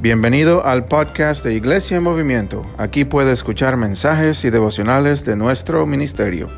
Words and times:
Bienvenido 0.00 0.64
al 0.64 0.86
podcast 0.86 1.44
de 1.44 1.54
Iglesia 1.54 1.98
en 1.98 2.02
Movimiento. 2.02 2.62
Aquí 2.78 3.04
puede 3.04 3.32
escuchar 3.32 3.76
mensajes 3.76 4.44
y 4.44 4.50
devocionales 4.50 5.24
de 5.24 5.36
nuestro 5.36 5.84
ministerio. 5.86 6.48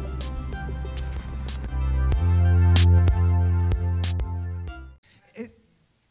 Es- 5.35 5.54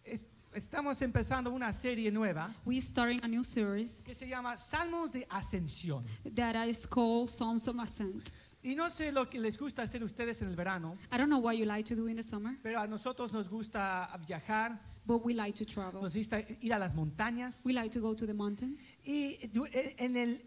es- 0.03 0.25
Estamos 0.53 1.02
empezando 1.02 1.52
una 1.52 1.71
serie 1.73 2.11
nueva 2.11 2.53
We're 2.65 2.81
starting 2.81 3.20
a 3.23 3.27
new 3.27 3.43
series 3.43 4.02
que 4.03 4.13
se 4.13 4.27
llama 4.27 4.57
Salmos 4.57 5.11
de 5.11 5.25
Ascensión. 5.29 6.03
that 6.35 6.66
is 6.67 6.85
called 6.88 7.29
Psalms 7.29 7.67
of 7.67 7.79
Ascent. 7.79 8.29
Y 8.63 8.75
no 8.75 8.89
sé 8.91 9.11
lo 9.11 9.27
que 9.27 9.39
les 9.39 9.57
gusta 9.57 9.81
hacer 9.81 10.03
ustedes 10.03 10.41
en 10.43 10.49
el 10.49 10.55
verano, 10.55 10.95
I 11.11 11.17
don't 11.17 11.29
know 11.29 11.39
what 11.39 11.53
you 11.53 11.66
like 11.66 11.84
to 11.89 11.99
do 11.99 12.07
in 12.07 12.16
the 12.16 12.21
summer, 12.23 12.55
pero 12.61 12.79
a 12.79 12.85
nosotros 12.88 13.34
nos 13.34 13.49
gusta 13.49 14.07
viajar, 14.27 14.79
but 15.05 15.23
we 15.25 15.34
like 15.34 15.53
to 15.53 15.66
travel. 15.66 16.02
nos 16.02 16.16
gusta 16.16 16.39
ir 16.62 16.73
a 16.73 16.80
las 16.80 16.94
montañas. 16.94 17.62
We 17.66 17.73
like 17.73 17.89
to 17.91 18.02
go 18.02 18.16
to 18.16 18.25
the 18.25 18.34
mountains. 18.34 18.80
Y 19.05 19.38
du- 19.52 19.67
en, 19.73 20.16
el- 20.17 20.41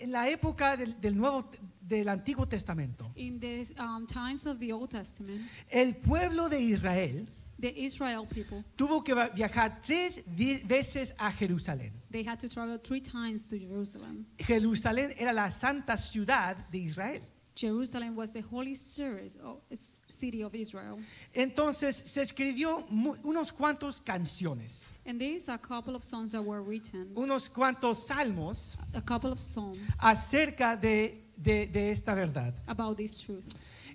en 0.00 0.10
la 0.12 0.28
época 0.28 0.76
del, 0.76 1.00
del 1.00 1.16
Nuevo 1.16 1.48
del 1.80 2.08
Antiguo 2.08 2.46
Testamento, 2.48 3.10
In 3.16 3.38
the 3.38 3.64
um, 3.78 4.06
times 4.06 4.46
of 4.46 4.58
the 4.58 4.72
Old 4.72 4.90
Testament, 4.90 5.42
el 5.70 5.94
pueblo 5.96 6.48
de 6.48 6.60
Israel 6.60 7.26
the 7.60 7.72
Israel 7.76 8.26
people, 8.26 8.64
tuvo 8.76 9.04
que 9.04 9.14
viajar 9.34 9.80
tres 9.86 10.22
veces 10.66 11.14
a 11.18 11.30
Jerusalén. 11.30 11.92
they 12.10 12.24
had 12.26 12.38
to 12.40 12.48
travel 12.48 12.78
three 12.78 13.00
times 13.00 13.46
to 13.46 13.56
Jerusalem. 13.56 14.26
Jerusalén 14.38 15.14
era 15.16 15.32
la 15.32 15.50
santa 15.52 15.96
ciudad 15.96 16.56
de 16.70 16.78
Israel. 16.78 17.22
Jerusalem 17.54 18.16
was 18.16 18.32
the 18.32 18.40
holy 18.42 18.74
city 18.74 20.42
of 20.42 20.54
Israel. 20.54 20.98
Entonces 21.32 21.94
se 21.96 22.22
escribió 22.22 22.84
unos 23.22 23.52
cuantos 23.52 24.00
canciones, 24.00 24.92
And 25.06 25.18
there's 25.20 25.48
a 25.48 25.58
couple 25.58 25.94
of 25.94 26.02
songs 26.02 26.32
that 26.32 26.42
were 26.42 26.62
written, 26.62 27.12
unos 27.14 27.48
cuantos 27.48 28.06
salmos 28.06 28.76
a 28.94 29.00
couple 29.00 29.30
of 29.30 29.38
songs 29.38 29.78
acerca 29.98 30.76
de, 30.76 31.22
de- 31.36 31.66
de 31.66 31.90
esta 31.92 32.14
verdad. 32.14 32.54
about 32.66 32.96
this 32.96 33.18
truth. 33.20 33.44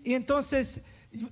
Y 0.04 0.14
entonces 0.14 0.82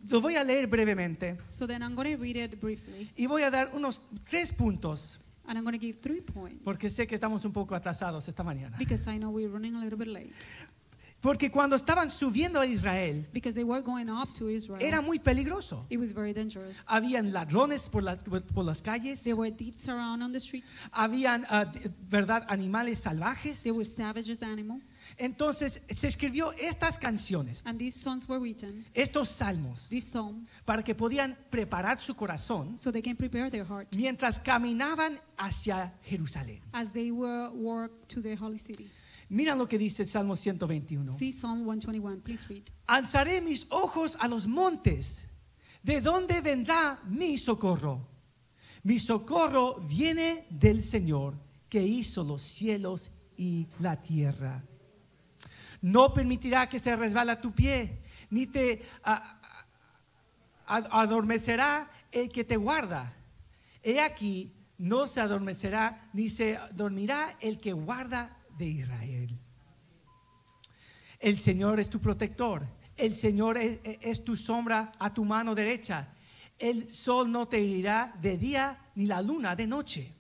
lo 0.10 0.20
voy 0.20 0.36
a 0.36 0.44
leer 0.44 0.68
brevemente 0.68 1.38
So 1.50 1.66
then 1.68 1.82
I'm 1.82 1.96
going 1.96 2.14
to 2.16 2.22
read 2.22 2.36
it 2.36 2.60
briefly, 2.60 3.10
y 3.16 3.26
voy 3.28 3.44
a 3.44 3.52
dar 3.52 3.70
unos 3.74 4.02
tres 4.30 4.52
puntos, 4.52 5.20
and 5.46 5.58
I'm 5.58 5.64
going 5.64 5.80
to 5.80 5.86
give 5.86 6.00
three 6.02 6.20
points 6.22 6.62
porque 6.66 6.90
sé 6.90 7.08
que 7.08 7.16
estamos 7.16 7.46
un 7.46 7.54
poco 7.54 7.74
atrasados 7.76 8.28
esta 8.28 8.44
mañana. 8.44 8.76
because 8.78 9.08
I 9.10 9.18
know 9.18 9.30
we're 9.30 9.48
running 9.50 9.76
a 9.76 9.80
little 9.80 9.98
bit 9.98 10.10
late. 10.10 10.34
Porque 11.28 11.52
cuando 11.52 11.76
estaban 11.76 12.10
subiendo 12.10 12.58
a 12.62 12.66
Israel, 12.66 13.28
they 13.34 13.66
were 13.66 13.82
going 13.82 14.08
up 14.08 14.32
to 14.32 14.50
Israel. 14.50 14.82
era 14.82 15.02
muy 15.02 15.20
peligroso. 15.20 15.86
It 15.90 16.00
was 16.00 16.14
very 16.14 16.32
dangerous. 16.32 16.74
Habían 16.86 17.34
ladrones 17.34 17.90
por, 17.90 18.02
las- 18.02 18.24
por 18.24 18.64
las 18.64 18.82
calles, 18.82 19.24
There 19.24 19.36
were 19.36 19.52
thieves 19.52 19.90
around 19.90 20.22
on 20.24 20.32
the 20.32 20.40
streets. 20.40 20.78
habían, 20.94 21.42
de- 21.74 21.92
verdad, 22.10 22.46
animales 22.48 23.00
salvajes. 23.00 23.62
There 23.64 23.74
were 23.76 23.84
savages. 23.84 24.40
Entonces 25.18 25.82
se 25.94 26.08
escribió 26.08 26.54
estas 26.54 26.98
canciones, 26.98 27.62
And 27.66 27.78
these 27.78 28.00
songs 28.00 28.26
were 28.30 28.40
written, 28.40 28.86
estos 28.94 29.28
salmos, 29.30 29.90
these 29.90 30.08
psalms, 30.10 30.50
para 30.64 30.82
que 30.82 30.96
podían 30.96 31.36
preparar 31.50 32.00
su 32.00 32.16
corazón 32.16 32.78
so 32.78 32.90
they 32.90 33.02
can 33.02 33.18
prepare 33.18 33.52
their 33.52 33.66
heart 33.66 33.94
mientras 33.98 34.40
caminaban 34.40 35.20
hacia 35.38 35.94
Jerusalén. 36.06 36.62
as 36.72 36.94
they 36.94 37.12
were 37.12 37.90
to 38.08 38.22
the 38.22 38.34
holy 38.38 38.58
city. 38.60 38.90
Mira 39.30 39.56
lo 39.56 39.68
que 39.68 39.78
dice 39.78 40.04
el 40.04 40.08
Salmo 40.10 40.36
121. 40.36 41.12
See 41.18 41.32
Psalm 41.34 41.64
121, 41.66 42.22
please 42.24 42.48
read. 42.48 42.64
Alzaré 42.88 43.42
mis 43.42 43.66
ojos 43.70 44.18
a 44.20 44.28
los 44.28 44.48
montes. 44.48 45.28
¿De 45.84 46.00
dónde 46.02 46.42
vendrá 46.42 47.00
mi 47.06 47.38
socorro? 47.38 48.08
Mi 48.84 49.00
socorro 49.00 49.80
viene 49.82 50.46
del 50.50 50.82
Señor 50.82 51.36
que 51.70 51.82
hizo 51.82 52.24
los 52.24 52.42
cielos 52.42 53.12
y 53.36 53.68
la 53.80 54.02
tierra. 54.02 54.64
No 55.82 56.14
permitirá 56.14 56.70
que 56.70 56.80
se 56.80 56.96
resbala 56.96 57.42
tu 57.42 57.52
pie, 57.54 58.02
ni 58.30 58.48
te 58.48 58.84
a- 59.04 59.40
a- 60.66 61.02
adormecerá 61.02 61.90
el 62.12 62.30
que 62.30 62.44
te 62.46 62.56
guarda. 62.56 63.14
He 63.84 64.00
aquí, 64.00 64.54
no 64.78 65.08
se 65.08 65.20
adormecerá, 65.22 66.10
ni 66.14 66.30
se 66.30 66.58
dormirá 66.74 67.36
el 67.42 67.60
que 67.60 67.74
guarda 67.74 68.37
de 68.58 68.68
Israel. 68.68 69.40
El 71.20 71.38
Señor 71.38 71.80
es 71.80 71.90
tu 71.90 72.00
protector. 72.00 72.68
El 72.96 73.16
Señor 73.16 73.58
es, 73.58 74.24
tu 74.24 74.36
sombra 74.36 74.92
a 74.98 75.14
tu 75.14 75.24
mano 75.24 75.54
derecha. 75.54 76.14
El 76.58 76.94
sol 76.94 77.32
no 77.32 77.48
te 77.48 77.58
herirá 77.58 78.16
de 78.20 78.38
día 78.38 78.92
ni 78.96 79.06
la 79.06 79.22
luna 79.22 79.56
de 79.56 79.68
noche. 79.68 80.14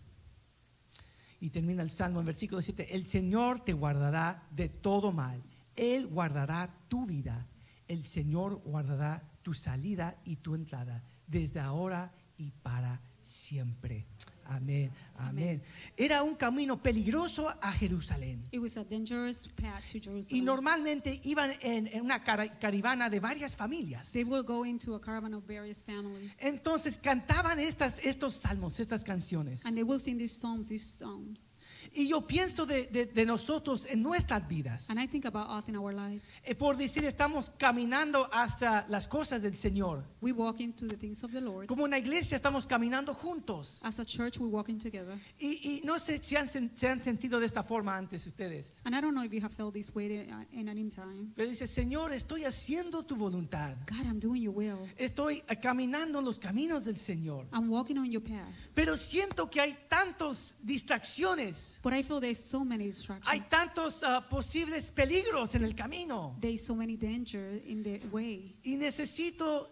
Y 1.40 1.50
termina 1.50 1.84
el 1.84 1.92
Salmo 1.92 2.20
en 2.20 2.25
versículo 2.25 2.62
7. 2.62 2.96
El 2.96 3.06
Señor 3.06 3.62
te 3.62 3.74
guardará 3.74 4.48
de 4.52 4.69
todo 4.69 5.12
mal. 5.12 5.44
Él 5.75 6.08
guardará 6.08 6.69
tu 6.88 7.06
vida. 7.06 7.48
El 7.88 8.06
Señor 8.06 8.62
guardará 8.64 9.24
tu 9.42 9.54
salida 9.54 10.19
y 10.25 10.38
tu 10.38 10.56
entrada 10.56 11.04
desde 11.25 11.59
ahora 11.59 12.12
y 12.38 12.52
para 12.52 13.02
siempre. 13.24 14.06
Amén, 14.50 14.91
amén. 15.18 15.62
Era 15.97 16.24
un 16.24 16.35
camino 16.35 16.81
peligroso 16.81 17.50
a 17.62 17.72
Jerusalén. 17.74 18.40
It 18.52 18.59
was 18.59 18.78
a 18.78 18.84
dangerous 18.85 19.47
path 19.56 19.84
to 19.91 19.97
Y 19.97 20.02
Jerusalem. 20.02 20.46
normalmente 20.46 21.19
iban 21.24 21.52
en, 21.62 21.88
en 21.88 22.02
una 22.02 22.24
cara- 22.24 22.57
caravana 22.57 23.09
de 23.09 23.19
varias 23.19 23.56
familias. 23.56 24.12
They 24.13 24.24
will 24.24 24.44
go 24.44 24.63
into 24.66 24.96
a 24.96 25.02
caravan 25.02 25.34
of 25.34 25.44
various 25.46 25.84
families. 25.84 26.31
Entonces 26.40 26.97
cantaban 26.97 27.59
estas, 27.59 28.00
estos 28.03 28.36
salmos, 28.36 28.80
estas 28.80 29.03
canciones. 29.03 29.66
And 29.66 29.75
they 29.75 29.84
will 29.84 30.00
sing 30.00 30.18
these 30.18 30.34
psalms, 30.34 30.69
these 30.69 30.86
psalms. 30.86 31.46
Y 31.94 32.08
yo 32.09 32.22
pienso 32.28 32.66
de, 32.66 32.88
de- 32.88 33.06
de 33.06 33.25
nosotros 33.25 33.86
en 33.86 34.02
nuestras 34.02 34.48
vidas. 34.48 34.90
And 34.90 35.00
I 35.00 35.08
think 35.08 35.25
about 35.25 35.50
us 35.50 35.68
in 35.70 35.75
our 35.75 35.94
lives. 35.94 36.28
Eh, 36.46 36.56
Por 36.56 36.78
decir, 36.78 37.06
estamos 37.06 37.50
caminando 37.52 38.30
hacia 38.31 38.86
las 38.90 39.08
cosas 39.08 39.42
del 39.42 39.56
Señor. 39.56 40.03
We 40.22 40.31
walk 40.31 40.59
into 40.59 40.88
the 40.88 40.96
things 40.98 41.24
of 41.24 41.31
the 41.31 41.42
Lord. 41.42 41.68
Como 41.68 41.84
una 41.84 41.98
iglesia 41.98 42.36
estamos 42.36 42.66
caminando 42.68 43.14
juntos. 43.14 43.81
As 43.84 44.00
a 44.00 44.06
church, 44.06 44.38
we're 44.40 44.52
walking 44.52 44.78
together. 44.78 45.18
Y, 45.40 45.59
y 45.64 45.81
no 45.86 46.00
sé 46.00 46.18
si 46.24 46.36
han, 46.36 46.48
sen- 46.48 46.72
se 46.75 46.88
han 46.88 47.02
sentido 47.02 47.40
de 47.40 47.46
esta 47.46 47.64
forma 47.64 47.96
antes 47.98 48.25
ustedes. 48.28 48.81
And 48.84 48.96
I 48.96 49.02
don't 49.02 49.14
know 49.14 49.24
if 49.24 49.31
you 49.31 49.42
have 49.44 49.54
felt 49.54 49.74
this 49.74 49.94
way 49.96 50.06
in, 50.08 50.46
in 50.52 50.69
any 50.69 50.90
time. 50.90 51.31
Pero 51.36 51.50
dice, 51.50 51.68
Señor, 51.68 52.14
estoy 52.14 52.44
haciendo 52.46 53.04
tu 53.06 53.16
voluntad. 53.16 53.75
God, 53.90 54.06
I'm 54.06 54.19
doing 54.19 54.42
your 54.44 54.54
will. 54.56 54.78
Estoy 54.98 55.44
eh, 55.48 55.56
caminando 55.59 56.19
en 56.19 56.25
los 56.25 56.40
caminos 56.40 56.86
del 56.86 56.98
Señor. 56.98 57.48
I'm 57.54 57.69
walking 57.69 57.98
on 57.98 58.09
your 58.12 58.24
path. 58.24 58.52
Pero 58.74 58.96
siento 58.98 59.50
que 59.50 59.62
hay 59.62 59.78
tantas 59.90 60.56
distracciones. 60.64 61.76
But 61.83 61.93
I 61.93 62.03
feel 62.03 62.19
there's 62.19 62.43
so 62.43 62.63
many 62.65 62.85
Hay 62.85 62.89
distractions. 62.91 63.49
tantos 63.49 64.03
ah, 64.03 64.27
posibles 64.29 64.91
peligros 64.91 65.53
en 65.55 65.63
el 65.63 65.73
camino. 65.75 66.35
There's 66.41 66.63
so 66.65 66.75
many 66.75 66.97
danger 66.97 67.61
in 67.65 67.83
the 67.83 68.01
way. 68.11 68.55
Y 68.63 68.75
necesito 68.75 69.67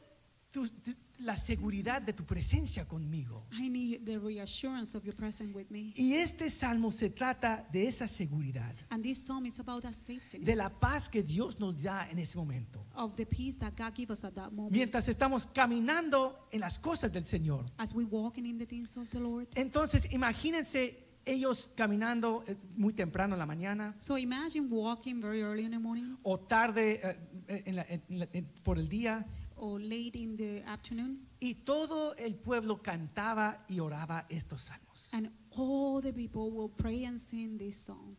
tu- 0.51 0.67
tu- 0.67 0.93
la 1.19 1.37
seguridad 1.37 2.01
de 2.01 2.11
tu 2.11 2.25
presencia 2.25 2.85
conmigo. 2.85 3.45
I 3.53 3.69
need 3.69 4.03
the 4.05 4.17
reassurance 4.19 4.95
of 4.97 5.05
your 5.05 5.15
presence 5.15 5.53
with 5.55 5.67
me. 5.71 5.93
Y 5.95 6.15
este 6.15 6.49
salmo 6.49 6.91
se 6.91 7.09
trata 7.09 7.65
de 7.71 7.87
esa 7.87 8.05
seguridad, 8.09 8.75
And 8.89 9.01
this 9.01 9.19
psalm 9.25 9.45
is 9.45 9.57
about 9.61 9.83
that 9.83 9.93
safety, 9.93 10.39
de 10.39 10.55
la 10.57 10.67
paz 10.69 11.07
que 11.07 11.23
Dios 11.23 11.57
nos 11.57 11.81
da 11.81 12.09
en 12.11 12.19
ese 12.19 12.35
momento. 12.35 12.85
of 12.95 13.15
the 13.15 13.25
peace 13.25 13.55
that 13.59 13.77
God 13.77 13.93
gives 13.95 14.11
us 14.11 14.25
at 14.25 14.33
that 14.33 14.51
moment 14.51 14.73
Mientras 14.73 15.07
estamos 15.07 15.47
caminando 15.47 16.47
en 16.51 16.59
las 16.59 16.77
cosas 16.77 17.13
del 17.13 17.23
Señor. 17.23 17.65
as 17.77 17.93
we 17.93 18.03
walking 18.03 18.45
in 18.45 18.57
the 18.57 18.65
things 18.65 18.97
of 18.97 19.07
the 19.11 19.19
Lord. 19.19 19.47
Entonces, 19.55 20.11
imagínense 20.11 21.04
ellos 21.25 21.71
caminando 21.75 22.43
eh, 22.47 22.55
muy 22.75 22.93
temprano 22.93 23.33
en 23.35 23.39
la 23.39 23.45
mañana 23.45 23.95
So 23.99 24.17
imagine 24.17 24.67
walking 24.69 25.19
very 25.21 25.41
early 25.41 25.63
in 25.65 25.71
the 25.71 25.79
morning 25.79 26.15
o 26.23 26.37
tarde 26.39 26.99
eh, 27.47 27.63
en 27.65 27.75
la- 27.75 27.85
en 27.89 28.01
la- 28.19 28.27
en- 28.33 28.45
por 28.63 28.77
el 28.77 28.87
día 28.87 29.25
or 29.57 29.79
late 29.79 30.17
in 30.17 30.35
the 30.35 30.63
afternoon, 30.65 31.25
y 31.39 31.53
todo 31.63 32.13
el 32.17 32.35
pueblo 32.35 32.81
cantaba 32.81 33.63
y 33.69 33.79
oraba 33.79 34.25
estos 34.29 34.63
salmos. 34.63 35.13
and 35.13 35.29
all 35.51 36.01
the 36.01 36.11
people 36.11 36.51
will 36.51 36.69
pray 36.69 37.05
and 37.05 37.17
sing 37.19 37.57
this 37.57 37.77
song. 37.77 38.13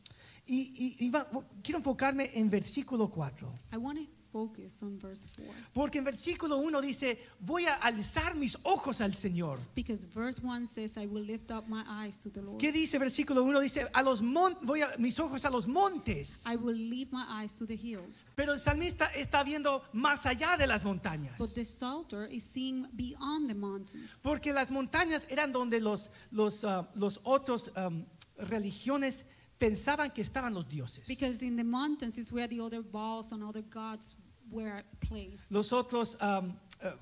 Y, 0.46 0.72
y- 0.98 1.06
y 1.06 1.10
va- 1.10 1.28
quiero 1.62 1.78
enfocarme 1.78 2.30
en 2.32 2.48
versículo 2.48 3.10
4. 3.10 3.52
I 3.72 3.76
want 3.76 3.98
to 3.98 4.06
focus 4.36 4.82
on 4.82 4.98
verse 4.98 5.26
4 5.34 5.50
Porque 5.72 5.98
en 5.98 6.04
versículo 6.04 6.58
1 6.58 6.80
dice, 6.82 7.18
voy 7.40 7.64
a 7.64 7.74
alzar 7.74 8.34
mis 8.34 8.58
ojos 8.64 9.00
al 9.00 9.14
Señor. 9.14 9.58
because 9.74 10.04
verse 10.04 10.42
1 10.42 10.66
says, 10.66 10.98
I 10.98 11.06
will 11.06 11.24
lift 11.24 11.50
up 11.50 11.66
my 11.68 11.82
eyes 11.88 12.18
to 12.18 12.30
the 12.30 12.42
Lord. 12.42 12.58
¿Qué 12.60 12.70
dice 12.70 12.98
versículo 12.98 13.42
1? 13.44 13.60
Dice, 13.60 13.86
a 13.94 14.02
los 14.02 14.20
mon- 14.20 14.58
voy 14.62 14.82
a 14.82 14.90
mis 14.98 15.18
ojos 15.18 15.44
a 15.44 15.50
los 15.50 15.66
montes. 15.66 16.44
I 16.46 16.56
will 16.56 16.76
lift 16.76 17.12
my 17.12 17.24
eyes 17.28 17.54
to 17.54 17.66
the 17.66 17.76
hills. 17.76 18.18
Pero 18.34 18.52
el 18.52 18.58
salmista 18.58 19.06
está 19.14 19.42
viendo 19.42 19.82
más 19.92 20.26
allá 20.26 20.56
de 20.58 20.66
las 20.66 20.84
montañas. 20.84 21.38
But 21.38 21.54
the 21.54 21.64
psalter 21.64 22.28
is 22.30 22.44
seeing 22.44 22.86
beyond 22.92 23.48
the 23.48 23.54
mountains. 23.54 24.10
Porque 24.22 24.52
las 24.52 24.70
montañas 24.70 25.26
eran 25.30 25.50
donde 25.52 25.80
los, 25.80 26.10
los, 26.30 26.62
ah, 26.64 26.88
los 26.94 27.20
otros 27.24 27.70
um, 27.76 28.04
religiones 28.38 29.24
pensaban 29.58 30.12
que 30.12 30.20
estaban 30.22 30.52
los 30.54 30.68
dioses. 30.68 31.06
Because 31.06 31.42
in 31.42 31.56
the 31.56 31.64
mountains 31.64 32.18
is 32.18 32.30
where 32.32 32.46
the 32.46 32.60
other 32.60 32.82
balls 32.82 33.32
and 33.32 33.42
other 33.42 33.62
gods 33.62 34.14
were 34.50 34.84
placed. 35.00 35.50
Los 35.50 35.72
otros, 35.72 36.16
um, 36.20 36.56
eh, 36.80 36.92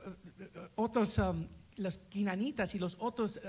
eh, 0.41 0.69
otros 0.77 1.19
um, 1.19 1.47
los 1.77 1.99
quinanitas 1.99 2.75
y 2.75 2.79
los 2.79 2.97
otros 3.01 3.41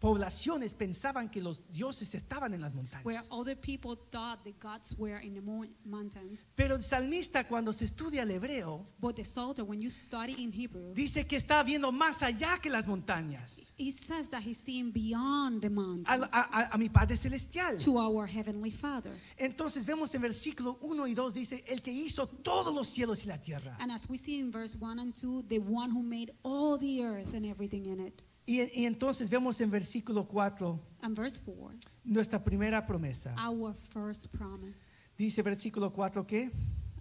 poblaciones 0.00 0.74
pensaban 0.74 1.28
que 1.30 1.40
los 1.42 1.60
dioses 1.70 2.14
estaban 2.14 2.54
en 2.54 2.62
las 2.62 2.72
where 3.04 3.18
montañas. 3.18 3.28
other 3.30 3.54
people 3.54 3.96
thought 4.10 4.42
the 4.44 4.52
gods 4.60 4.94
were 4.98 5.20
in 5.22 5.34
the 5.34 5.40
mo- 5.42 5.66
mountains. 5.84 6.40
Pero 6.56 6.74
el 6.76 6.82
salmista 6.82 7.46
cuando 7.46 7.72
se 7.72 7.84
estudia 7.84 8.22
el 8.22 8.30
hebreo 8.30 8.86
But 8.98 9.16
the 9.16 9.24
Psalter, 9.24 9.62
when 9.64 9.80
you 9.80 9.90
study 9.90 10.34
in 10.42 10.52
Hebrew, 10.52 10.94
dice 10.94 11.26
que 11.26 11.36
está 11.36 11.62
viendo 11.62 11.92
más 11.92 12.22
allá 12.22 12.58
que 12.60 12.70
las 12.70 12.86
montañas, 12.88 13.74
it 13.76 13.92
says 13.94 14.28
that 14.30 14.42
he's 14.42 14.58
seeing 14.58 14.90
beyond 14.90 15.60
the 15.60 15.66
a, 15.66 15.70
mountains 15.70 16.08
a- 16.32 16.48
a- 16.50 16.70
a 16.72 16.78
mi 16.78 16.88
Padre 16.88 17.16
Celestial. 17.16 17.76
to 17.76 17.98
our 17.98 18.26
Heavenly 18.26 18.70
Father. 18.70 19.12
Entonces 19.36 19.84
vemos 19.84 20.14
en 20.14 20.22
versículo 20.22 20.78
1 20.80 21.06
y 21.08 21.14
2 21.14 21.34
dice, 21.34 21.62
el 21.68 21.82
que 21.82 21.92
hizo 21.92 22.26
todos 22.26 22.74
los 22.74 22.88
cielos 22.88 23.22
y 23.24 23.26
la 23.28 23.38
tierra. 23.38 23.76
And 23.78 23.92
as 23.92 24.08
we 24.08 24.16
see 24.16 24.38
in 24.38 24.50
verse 24.50 24.76
1 24.80 24.98
and 24.98 25.14
2, 25.14 25.42
the 25.48 25.58
one 25.58 25.90
who 25.90 26.02
made 26.02 26.32
all 26.42 26.78
the 26.78 27.02
earth 27.04 27.34
and 27.34 27.44
everything 27.44 27.84
in 27.86 28.00
it. 28.00 28.22
Y, 28.46 28.80
y 28.80 28.84
entonces 28.86 29.28
vemos 29.30 29.60
en 29.60 29.70
versículo 29.70 30.26
4 30.26 30.80
And 31.02 31.16
verse 31.16 31.40
4, 31.44 31.78
nuestra 32.04 32.42
primera 32.42 32.84
promesa. 32.86 33.34
our 33.38 33.74
first 33.92 34.26
promise. 34.32 34.78
Dice 35.16 35.42
versículo 35.42 35.92
4 35.92 36.26
que 36.26 36.50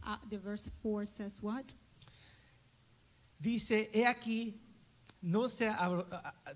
Uh, 0.04 0.16
the 0.30 0.38
verse 0.38 0.72
4 0.82 1.06
says 1.06 1.42
what? 1.42 1.74
dice, 3.40 3.90
he 3.94 4.06
aquí, 4.06 4.60
no 5.22 5.48
se 5.50 5.68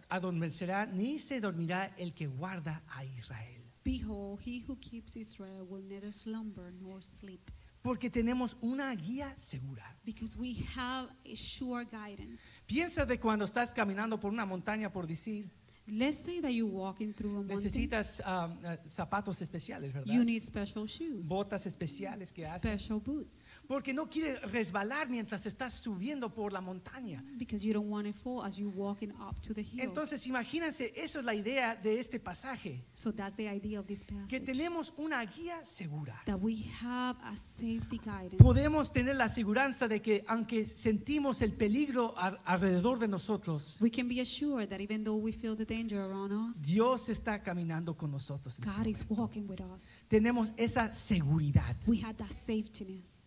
adormecerá 0.10 0.86
ni 0.86 1.20
se 1.20 1.40
dormirá 1.42 1.94
el 1.98 2.14
que 2.14 2.28
guarda 2.28 2.82
a 2.88 3.04
Israel. 3.06 3.62
Behold, 3.84 4.40
he 4.46 4.60
who 4.66 4.78
keeps 4.78 5.16
Israel 5.18 5.66
will 5.70 5.84
neither 5.84 6.12
slumber 6.14 6.72
nor 6.82 7.02
sleep, 7.02 7.52
Porque 7.84 8.10
tenemos 8.10 8.56
una 8.62 8.96
guía 8.96 9.36
segura. 9.38 9.84
because 10.06 10.38
we 10.38 10.56
have 10.76 11.10
a 11.26 11.36
sure 11.36 11.86
guidance. 11.86 12.42
Piensa 12.66 13.06
de 13.06 13.20
cuando 13.20 13.46
estás 13.46 13.72
caminando 13.74 14.18
por 14.20 14.32
una 14.32 14.46
montaña, 14.46 14.92
por 14.92 15.06
decir, 15.06 15.50
Let's 15.86 16.20
say 16.20 16.40
that 16.40 16.52
you're 16.52 16.72
walking 16.72 17.12
through 17.14 17.32
a 17.32 17.44
mountain. 17.44 17.58
necesitas 17.58 18.22
ah, 18.26 18.50
ah, 18.64 18.78
zapatos 18.88 19.42
especiales, 19.42 19.92
¿verdad? 19.92 20.14
You 20.14 20.24
need 20.24 20.42
special 20.42 20.86
shoes, 20.88 21.28
Botas 21.28 21.66
especiales 21.66 22.32
que 22.32 22.46
hacen. 22.46 22.80
special 22.80 23.02
boots, 23.02 23.42
Porque 23.68 23.94
no 23.94 24.10
quiere 24.10 24.40
resbalar 24.40 25.10
mientras 25.10 25.46
estás 25.46 25.74
subiendo 25.74 26.34
por 26.34 26.52
la 26.52 26.62
montaña. 26.62 27.24
because 27.38 27.64
you 27.64 27.74
don't 27.74 27.90
want 27.90 28.06
to 28.06 28.14
fall 28.14 28.44
as 28.44 28.58
you're 28.58 28.74
walking 28.76 29.12
up 29.14 29.42
to 29.42 29.54
the 29.54 29.62
hill. 29.64 29.82
Entonces, 29.82 30.26
imagínense, 30.28 30.92
eso 30.96 31.20
es 31.20 31.26
la 31.26 31.34
idea 31.34 31.76
de 31.76 32.00
este 32.00 32.20
pasaje, 32.20 32.84
so 32.94 33.12
that's 33.12 33.36
the 33.36 33.48
idea 33.48 33.80
of 33.80 33.86
this 33.88 34.04
passage. 34.04 34.28
que 34.28 34.40
tenemos 34.40 34.94
una 34.98 35.24
guía 35.26 35.64
segura. 35.66 36.22
that 36.26 36.40
we 36.40 36.66
have 36.82 37.18
a 37.24 37.36
safety 37.36 37.98
guidance. 37.98 38.38
Podemos 38.38 38.92
tener 38.92 39.16
la 39.16 39.26
aseguranza 39.26 39.88
de 39.88 40.02
que 40.02 40.24
aunque 40.28 40.68
sentimos 40.68 41.42
el 41.42 41.54
peligro 41.54 42.14
alrededor 42.46 43.00
de 43.00 43.08
nosotros, 43.08 43.78
we 43.82 43.90
can 43.90 44.08
be 44.08 44.20
assured 44.22 44.70
that 44.70 44.82
even 44.82 45.04
though 45.04 45.18
we 45.18 45.32
feel 45.32 45.56
the 45.56 45.66
danger 45.66 46.00
around 46.02 46.32
us, 46.32 46.62
Dios 46.62 47.10
está 47.10 47.42
caminando 47.42 47.96
con 47.96 48.12
nosotros. 48.12 48.60
God 48.60 48.88
is 48.88 49.06
walking 49.10 49.48
with 49.48 49.62
us. 49.62 49.84
Tenemos 50.10 50.54
esa 50.58 50.94
seguridad. 50.94 51.76
We 51.88 52.02
have 52.04 52.16
that 52.18 52.32
safetyness. 52.32 53.23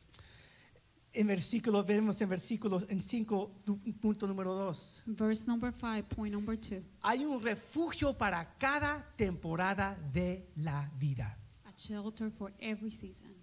En 1.17 1.27
versículo, 1.27 1.83
vemos 1.83 2.21
en 2.21 2.29
versículo 2.29 2.83
en 2.91 3.01
5, 3.01 3.51
punto 4.03 4.27
número 4.27 4.53
2. 4.53 5.05
Verse 5.07 5.47
number 5.47 5.73
5, 5.73 6.15
point 6.15 6.31
number 6.31 6.59
2. 6.59 6.83
Hay 7.01 7.25
un 7.25 7.43
refugio 7.43 8.13
para 8.13 8.45
cada 8.59 9.03
temporada 9.17 9.97
de 10.13 10.47
la 10.57 10.91
vida. 10.99 11.39
A 11.65 11.73
shelter 11.75 12.31
for 12.31 12.53
every 12.59 12.91
season. 12.91 13.35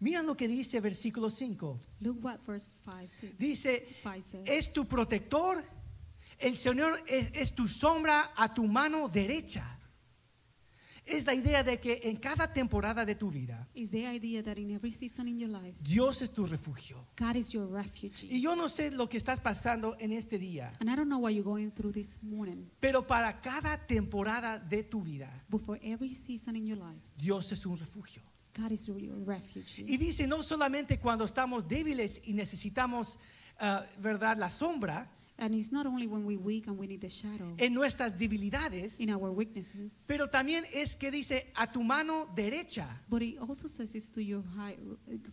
Miren 0.00 0.26
lo 0.26 0.36
que 0.36 0.46
dice 0.46 0.80
versículo 0.80 1.30
5. 1.30 1.76
Look 2.00 2.22
what 2.22 2.40
verse 2.46 2.68
5 2.84 3.08
says. 3.08 3.38
Dice, 3.38 3.86
5 4.02 4.22
says. 4.22 4.42
es 4.44 4.70
tu 4.74 4.84
protector, 4.86 5.64
el 6.38 6.58
Señor 6.58 7.02
es, 7.06 7.30
es 7.32 7.54
tu 7.54 7.66
sombra 7.66 8.32
a 8.36 8.52
tu 8.52 8.66
mano 8.66 9.08
derecha. 9.08 9.77
Es 11.08 11.26
la 11.26 11.34
idea 11.34 11.62
de 11.62 11.80
que 11.80 12.00
en 12.04 12.16
cada 12.16 12.52
temporada 12.52 13.04
de 13.04 13.14
tu 13.14 13.30
vida, 13.30 13.66
is 13.74 13.90
the 13.90 14.04
idea 14.06 14.42
that 14.42 14.58
in 14.58 14.70
every 14.72 14.92
season 14.92 15.26
in 15.26 15.38
your 15.38 15.50
life, 15.50 15.74
Dios 15.80 16.20
es 16.20 16.30
tu 16.30 16.46
refugio. 16.46 17.06
God 17.18 17.36
is 17.36 17.50
your 17.50 17.66
refuge. 17.66 18.26
Y 18.30 18.40
yo 18.40 18.54
no 18.54 18.68
sé 18.68 18.90
lo 18.90 19.08
que 19.08 19.16
estás 19.16 19.40
pasando 19.40 19.96
en 19.98 20.12
este 20.12 20.38
día, 20.38 20.72
And 20.80 20.90
I 20.90 20.96
don't 20.96 21.08
know 21.08 21.18
what 21.18 21.30
you're 21.30 21.42
going 21.42 21.70
through 21.70 21.92
this 21.92 22.18
morning, 22.22 22.66
pero 22.78 23.06
para 23.06 23.40
cada 23.40 23.86
temporada 23.86 24.58
de 24.58 24.82
tu 24.84 25.02
vida, 25.02 25.30
but 25.48 25.62
for 25.62 25.78
every 25.82 26.14
season 26.14 26.56
in 26.56 26.66
your 26.66 26.78
life, 26.78 27.00
Dios 27.16 27.50
es 27.52 27.64
un 27.64 27.78
refugio. 27.78 28.22
God 28.54 28.72
is 28.72 28.86
your, 28.86 28.98
refuge. 29.24 29.84
Y 29.86 29.96
dice, 29.96 30.26
no 30.26 30.42
solamente 30.42 30.98
cuando 30.98 31.24
estamos 31.24 31.68
débiles 31.68 32.20
y 32.24 32.32
necesitamos, 32.32 33.18
ah, 33.60 33.86
¿verdad?, 33.98 34.36
la 34.36 34.50
sombra, 34.50 35.10
And 35.40 35.54
it's 35.54 35.70
not 35.70 35.86
only 35.86 36.08
when 36.08 36.24
we 36.24 36.36
weak 36.36 36.66
and 36.66 36.76
we 36.76 36.88
need 36.88 37.00
the 37.00 37.08
shadow 37.08 37.54
en 37.58 37.72
nuestras 37.72 38.12
debilidades, 38.18 38.98
in 38.98 39.10
our 39.10 39.30
weaknesses, 39.30 39.92
pero 40.08 40.28
también 40.28 40.64
es 40.72 40.96
que 40.96 41.12
dice, 41.12 41.52
a 41.54 41.70
tu 41.70 41.84
mano 41.84 42.26
derecha. 42.34 43.00
but 43.08 43.22
it 43.22 43.38
also 43.38 43.68
says 43.68 43.94
it's 43.94 44.10
to 44.10 44.20
your 44.20 44.42
high, 44.56 44.76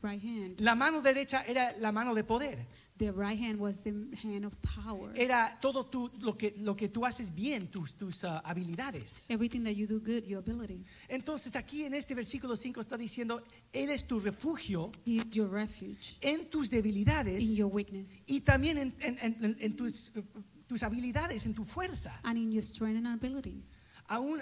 right 0.03 0.21
hand. 0.21 0.61
La 0.61 0.75
mano 0.75 1.01
derecha 1.01 1.43
era 1.47 1.73
la 1.79 1.91
mano 1.91 2.13
de 2.13 2.23
poder. 2.23 2.67
The 2.97 3.11
right 3.11 3.37
hand 3.37 3.59
was 3.59 3.81
the 3.81 3.91
hand 4.23 4.45
of 4.45 4.53
power. 4.61 5.11
Era 5.15 5.57
todo 5.61 5.85
tu- 5.85 6.09
lo, 6.21 6.37
que, 6.37 6.55
lo 6.57 6.77
que 6.77 6.87
tú 6.87 7.05
haces 7.05 7.29
bien, 7.35 7.67
tus, 7.67 7.93
tus 7.93 8.23
ah, 8.23 8.41
habilidades. 8.45 9.25
Everything 9.27 9.63
that 9.65 9.73
you 9.75 9.85
do 9.85 9.99
good, 9.99 10.23
your 10.25 10.39
abilities. 10.39 10.87
Entonces 11.09 11.57
aquí 11.57 11.83
en 11.83 11.93
este 11.93 12.15
versículo 12.15 12.55
5 12.55 12.79
está 12.79 12.95
diciendo, 12.97 13.43
Él 13.73 13.89
es 13.89 14.07
tu 14.07 14.19
refugio 14.21 14.91
He 15.05 15.17
is 15.17 15.29
your 15.31 15.49
refuge 15.51 16.15
en 16.21 16.49
tus 16.49 16.69
debilidades 16.69 17.43
in 17.43 17.55
your 17.55 17.69
weakness 17.73 18.11
y 18.27 18.39
también 18.39 18.77
en, 18.77 18.93
en- 19.01 19.17
en- 19.21 19.57
en 19.59 19.75
tus, 19.75 20.15
eh, 20.15 20.23
tus 20.65 20.81
habilidades, 20.81 21.45
en 21.45 21.53
tu 21.53 21.65
fuerza. 21.65 22.17
and 22.23 22.37
in 22.37 22.49
your 22.51 22.63
strength 22.63 22.97
and 22.97 23.07
abilities. 23.07 23.73
Aún 24.07 24.39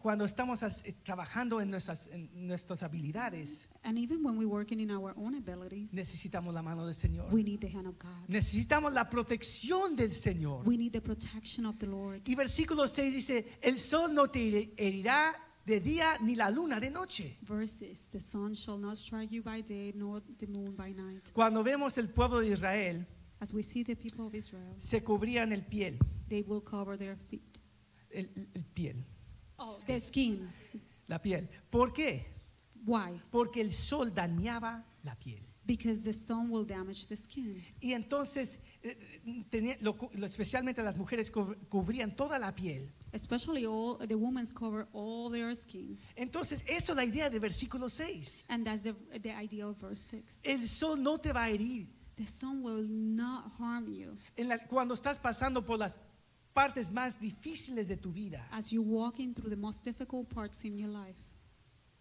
cuando 0.00 0.24
estamos 0.24 0.62
eh, 0.62 0.94
trabajando 1.02 1.60
en 1.60 1.70
nuestras, 1.70 2.06
en 2.12 2.30
nuestras 2.46 2.82
habilidades, 2.84 3.68
And 3.82 3.98
even 3.98 4.22
when 4.24 4.36
we're 4.36 4.46
working 4.48 4.78
in 4.78 4.90
our 4.92 5.12
own 5.16 5.34
abilities, 5.34 5.92
necesitamos 5.92 6.54
la 6.54 6.62
mano 6.62 6.86
del 6.86 6.94
Señor. 6.94 7.32
we 7.32 7.42
need 7.42 7.58
the 7.60 7.68
hand 7.68 7.88
of 7.88 7.98
God. 7.98 8.10
Necesitamos 8.28 8.92
la 8.92 9.10
protección 9.10 9.96
del 9.96 10.12
Señor. 10.12 10.66
We 10.66 10.76
need 10.76 10.92
the 10.92 11.00
protection 11.00 11.66
of 11.66 11.78
the 11.78 11.86
Lord. 11.86 12.22
Y 12.26 12.34
versículo 12.36 12.86
6 12.86 13.12
dice, 13.12 13.58
el 13.60 13.78
sol 13.80 14.14
no 14.14 14.28
te 14.30 14.38
heri- 14.38 14.74
herirá 14.76 15.34
de 15.66 15.80
día 15.80 16.16
ni 16.20 16.36
la 16.36 16.50
luna 16.50 16.78
de 16.78 16.90
noche. 16.90 17.38
Verses, 17.42 18.08
the 18.10 18.20
sun 18.20 18.54
shall 18.54 18.78
not 18.78 18.96
strike 18.96 19.32
you 19.32 19.42
by 19.42 19.62
day, 19.62 19.92
nor 19.96 20.20
the 20.38 20.46
moon 20.46 20.76
by 20.76 20.92
night. 20.92 21.30
Cuando 21.32 21.64
vemos 21.64 21.98
el 21.98 22.08
pueblo 22.08 22.40
de 22.40 22.52
Israel, 22.52 23.04
As 23.40 23.52
we 23.52 23.64
see 23.64 23.82
the 23.82 23.96
people 23.96 24.24
of 24.26 24.34
Israel, 24.36 24.76
se 24.78 25.02
cubrían 25.02 25.52
el 25.52 25.62
piel, 25.64 25.98
they 26.28 26.42
will 26.42 26.60
cover 26.62 26.96
their 26.96 27.16
feet. 27.16 27.42
El, 28.12 28.30
el 28.54 28.64
piel, 28.74 29.04
Oh, 29.58 29.76
the 29.86 29.98
skin. 30.00 30.50
la 31.08 31.20
piel. 31.20 31.48
¿Por 31.70 31.92
qué? 31.92 32.26
Why? 32.84 33.20
Porque 33.30 33.60
el 33.60 33.72
sol 33.72 34.12
dañaba 34.12 34.84
la 35.04 35.14
piel. 35.14 35.40
Because 35.64 36.02
the 36.02 36.12
sun 36.12 36.50
will 36.50 36.66
damage 36.66 37.06
the 37.06 37.16
skin. 37.16 37.62
Y 37.80 37.92
entonces, 37.92 38.58
eh, 38.82 39.44
tenía- 39.48 39.76
lo 39.80 39.96
lo- 40.14 40.26
especialmente 40.26 40.82
las 40.82 40.96
mujeres 40.96 41.30
cu- 41.30 41.54
cubrían 41.68 42.16
toda 42.16 42.36
la 42.40 42.52
piel. 42.52 42.90
Especially 43.12 43.64
all 43.64 43.96
the 44.08 44.16
women 44.16 44.44
cover 44.48 44.88
all 44.92 45.30
their 45.30 45.54
skin. 45.54 45.96
Entonces, 46.16 46.64
eso 46.66 46.92
es 46.92 46.96
la 46.96 47.04
idea 47.04 47.30
de 47.30 47.38
versículo 47.38 47.88
6. 47.88 48.44
And 48.48 48.64
that's 48.64 48.82
the, 48.82 48.94
the 49.20 49.30
idea 49.40 49.68
of 49.68 49.80
verse 49.80 50.02
6. 50.10 50.40
El 50.42 50.66
sol 50.68 51.00
no 51.00 51.18
te 51.18 51.32
va 51.32 51.44
a 51.44 51.50
herir. 51.50 51.86
The 52.16 52.26
sun 52.26 52.62
will 52.64 52.88
not 52.88 53.52
harm 53.58 53.86
you 53.88 54.18
En 54.36 54.48
la- 54.48 54.58
cuando 54.66 54.94
estás 54.94 55.18
pasando 55.20 55.64
por 55.64 55.78
las 55.78 56.00
partes 56.52 56.90
más 56.92 57.18
difíciles 57.20 57.88
de 57.88 57.96
tu 57.96 58.12
vida, 58.12 58.46
as 58.50 58.70
you're 58.70 58.86
walking 58.88 59.34
through 59.34 59.50
the 59.50 59.56
most 59.56 59.84
difficult 59.84 60.28
parts 60.28 60.64
in 60.64 60.76
your 60.78 60.90
life. 60.90 61.16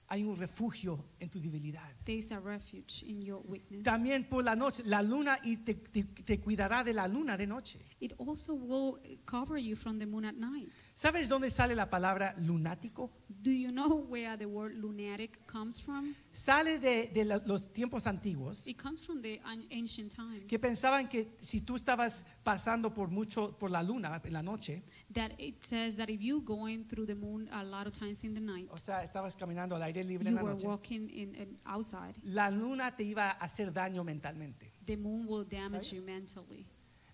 hay 0.08 0.24
un 0.24 0.36
refugio 0.36 1.05
en 1.22 1.29
tu 1.29 1.39
debilidad. 1.39 1.89
There 2.03 2.17
is 2.17 2.34
a 2.34 2.39
refuge 2.41 3.01
in 3.05 3.22
your 3.22 3.41
weakness. 3.48 3.81
También 3.84 4.27
por 4.27 4.43
la 4.43 4.58
noche, 4.58 4.84
la 4.86 5.01
luna 5.01 5.38
y 5.41 5.55
te, 5.63 5.74
te- 5.75 6.03
te 6.03 6.38
cuidará 6.41 6.84
de 6.84 6.91
la 6.91 7.08
luna 7.08 7.38
de 7.38 7.48
noche. 7.48 7.79
It 8.01 8.12
also 8.20 8.53
will 8.53 8.98
cover 9.24 9.58
you 9.58 9.77
from 9.77 10.00
the 10.00 10.05
moon 10.05 10.25
at 10.25 10.36
night. 10.36 10.70
¿Sabes 10.96 11.29
dónde 11.29 11.50
sale 11.50 11.75
la 11.75 11.89
palabra 11.89 12.36
lunático? 12.39 13.10
Do 13.44 13.50
you 13.52 13.72
know 13.72 14.06
where 14.08 14.38
the 14.38 14.46
word 14.46 14.76
lunatic 14.76 15.40
comes 15.48 15.80
from? 15.82 16.14
Sale 16.32 16.78
de, 16.80 17.08
de 17.12 17.26
la- 17.26 17.40
los 17.46 17.68
tiempos 17.74 18.06
antiguos 18.06 18.68
It 18.68 18.78
comes 18.78 19.02
from 19.02 19.22
the 19.22 19.40
an- 19.44 19.66
ancient 19.72 20.14
times. 20.16 20.46
que 20.48 20.60
pensaban 20.60 21.10
que 21.10 21.36
si 21.42 21.62
tú 21.62 21.76
estabas 21.76 22.24
pasando 22.44 22.94
por 22.94 23.10
mucho 23.10 23.58
por 23.58 23.72
la 23.72 23.82
luna 23.82 24.22
en 24.24 24.34
la 24.34 24.44
noche, 24.44 24.84
That 25.14 25.32
it 25.40 25.64
says 25.64 25.96
that 25.98 26.10
if 26.10 26.22
you 26.22 26.42
going 26.42 26.86
through 26.86 27.08
the 27.08 27.16
moon 27.16 27.50
a 27.52 27.64
lot 27.64 27.88
of 27.88 27.94
times 27.94 28.24
in 28.24 28.34
the 28.36 28.40
night, 28.42 28.68
o 28.72 28.78
sea, 28.78 29.04
estabas 29.04 29.36
caminando 29.36 29.76
al 29.76 29.82
aire 29.84 30.04
libre 30.04 30.28
en 30.30 30.34
you 30.34 30.38
la 30.38 30.44
were 30.44 30.54
noche, 30.54 30.68
walking 30.68 31.10
in, 31.10 31.34
in 31.36 31.58
outside, 31.66 32.14
la 32.24 32.50
luna 32.50 32.96
te 32.96 33.04
iba 33.04 33.32
a 33.32 33.44
hacer 33.44 33.74
daño 33.74 34.04
mentalmente. 34.04 34.72
the 34.86 34.96
moon 34.96 35.26
will 35.28 35.44
damage 35.46 35.94
you 35.94 36.02
mentally. 36.04 36.66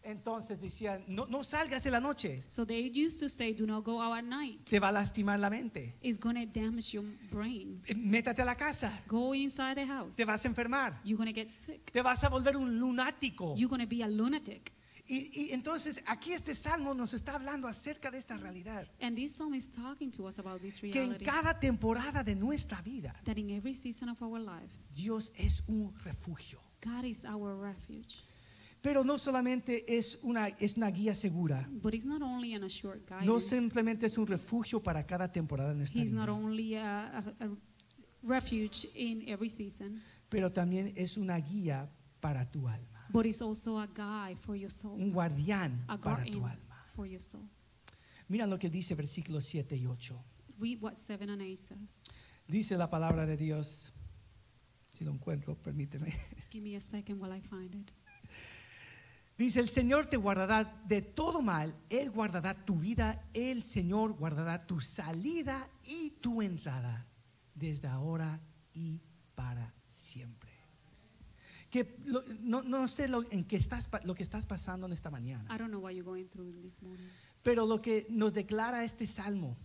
Entonces 0.07 0.61
decían, 0.61 1.03
no, 1.07 1.25
no 1.27 1.43
salgas 1.43 1.85
en 1.85 1.91
la 1.91 1.99
noche, 1.99 2.43
So 2.47 2.65
they 2.65 2.89
used 2.89 3.19
to 3.19 3.27
say, 3.29 3.53
do 3.53 3.65
not 3.67 3.83
go 3.83 4.01
out 4.01 4.17
at 4.17 4.23
night. 4.23 4.63
te 4.65 4.79
va 4.79 4.87
a 4.89 4.91
lastimar 4.93 5.39
la 5.39 5.49
mente. 5.49 5.95
It's 6.01 6.17
to 6.17 6.33
damage 6.45 6.93
your 6.93 7.03
brain. 7.29 7.81
Eh, 7.85 7.93
Métate 7.95 8.41
a 8.41 8.45
la 8.45 8.55
casa, 8.55 9.01
Go 9.07 9.33
inside 9.33 9.75
the 9.75 9.85
house. 9.85 10.15
te 10.15 10.23
vas 10.23 10.43
a 10.45 10.47
enfermar, 10.47 11.01
You're 11.03 11.23
to 11.25 11.33
get 11.33 11.49
sick. 11.49 11.91
te 11.91 12.01
vas 12.01 12.23
a 12.23 12.29
volver 12.29 12.55
un 12.55 12.79
lunático. 12.79 13.53
You're 13.57 13.77
to 13.77 13.87
be 13.87 14.01
a 14.03 14.07
lunatic. 14.07 14.71
Y, 15.09 15.31
y 15.33 15.53
entonces 15.53 16.01
aquí 16.05 16.33
este 16.33 16.53
salmo 16.53 16.93
nos 16.93 17.13
está 17.13 17.35
hablando 17.35 17.67
acerca 17.69 18.11
de 18.11 18.17
esta 18.17 18.35
realidad. 18.35 18.87
And 19.01 19.15
this 19.15 19.35
psalm 19.35 19.53
is 19.53 19.69
talking 19.71 20.11
to 20.11 20.25
us 20.27 20.37
about 20.37 20.61
this 20.61 20.79
Que 20.81 20.89
en 21.01 21.11
reality. 21.11 21.23
cada 21.25 21.59
temporada 21.59 22.23
de 22.23 22.35
nuestra 22.35 22.81
vida, 22.81 23.13
That 23.23 23.37
in 23.37 23.49
every 23.51 23.73
season 23.73 24.09
of 24.09 24.21
our 24.21 24.39
life, 24.39 24.73
Dios 24.93 25.31
es 25.37 25.63
un 25.67 25.93
refugio. 26.03 26.59
God 26.83 27.05
is 27.05 27.23
our 27.25 27.55
refuge. 27.55 28.21
Pero 28.81 29.03
no 29.03 29.17
solamente 29.17 29.83
es 29.97 30.19
una, 30.23 30.47
es 30.49 30.77
una 30.77 30.89
guía 30.91 31.13
segura, 31.15 31.67
But 31.81 31.93
He's 31.93 32.05
not 32.05 32.21
only 32.21 32.53
an 32.53 32.63
assured 32.63 33.01
no 33.09 33.17
guidance. 33.19 33.49
simplemente 33.49 34.05
es 34.05 34.17
un 34.17 34.27
refugio 34.27 34.81
para 34.81 35.05
cada 35.05 35.31
temporada 35.31 35.73
nuestra 35.73 36.01
He's 36.01 36.13
not 36.13 36.29
only 36.29 36.75
a, 36.75 37.17
a, 37.17 37.19
a 37.43 37.49
refuge 38.23 38.87
in 38.95 39.27
every 39.27 39.49
season, 39.49 40.01
pero 40.29 40.51
también 40.51 40.93
es 40.95 41.17
una 41.17 41.37
guía 41.39 41.89
para 42.19 42.49
tu 42.49 42.67
alma, 42.67 43.07
but 43.09 43.25
He's 43.25 43.41
also 43.41 43.79
a 43.79 43.87
guide 43.87 44.37
for 44.39 44.55
your 44.55 44.71
soul, 44.71 44.99
un 45.01 45.11
guardián 45.11 45.83
a 45.87 45.97
para 45.99 46.23
tu 46.25 46.45
alma. 46.45 46.85
for 46.95 47.07
your 47.07 47.21
soul. 47.21 47.43
Mira 48.29 48.45
lo 48.45 48.59
que 48.59 48.69
dice 48.69 48.93
versículos 48.95 49.45
7 49.45 49.75
y 49.77 49.85
8. 49.85 50.15
Read 50.59 50.81
what 50.81 50.95
7 50.95 51.29
and 51.29 51.41
8 51.41 51.57
says. 51.57 52.01
Dice 52.47 52.77
la 52.77 52.89
palabra 52.89 53.25
de 53.25 53.37
Dios, 53.37 53.93
si 54.93 55.03
lo 55.05 55.11
encuentro, 55.11 55.55
permíteme. 55.55 56.13
Give 56.51 56.61
me 56.63 56.75
a 56.75 56.81
second 56.81 57.21
while 57.21 57.35
I 57.35 57.41
find 57.41 57.73
it. 57.75 57.91
Dice, 59.37 59.59
el 59.59 59.69
Señor 59.69 60.07
te 60.07 60.17
guardará 60.17 60.81
de 60.87 61.03
todo 61.03 61.43
mal, 61.43 61.75
Él 61.89 62.09
guardará 62.09 62.55
tu 62.55 62.79
vida, 62.79 63.23
el 63.33 63.63
Señor 63.63 64.13
guardará 64.13 64.65
tu 64.65 64.81
salida 64.81 65.69
y 65.85 66.09
tu 66.21 66.41
entrada, 66.41 67.05
desde 67.53 67.87
ahora 67.87 68.39
y 68.73 68.99
para 69.35 69.75
siempre. 69.87 70.51
Que 71.69 71.97
no, 72.41 72.63
no 72.63 72.87
sé 72.87 73.07
lo, 73.07 73.29
en 73.29 73.43
qué 73.43 73.57
estás, 73.57 73.89
lo 74.05 74.15
que 74.15 74.23
estás 74.23 74.47
pasando 74.47 74.87
en 74.87 74.93
esta 74.93 75.11
mañana, 75.11 75.45
I 75.53 75.57
don't 75.59 75.69
know 75.69 75.81
what 75.81 75.91
you're 75.91 76.03
going 76.03 76.27
through 76.29 76.59
this 76.63 76.81
morning, 76.81 77.07
pero 77.47 77.65
lo 77.65 77.81
que 77.81 78.05
nos 78.09 78.33
declara 78.33 78.83
este 78.83 79.07
salmo 79.07 79.55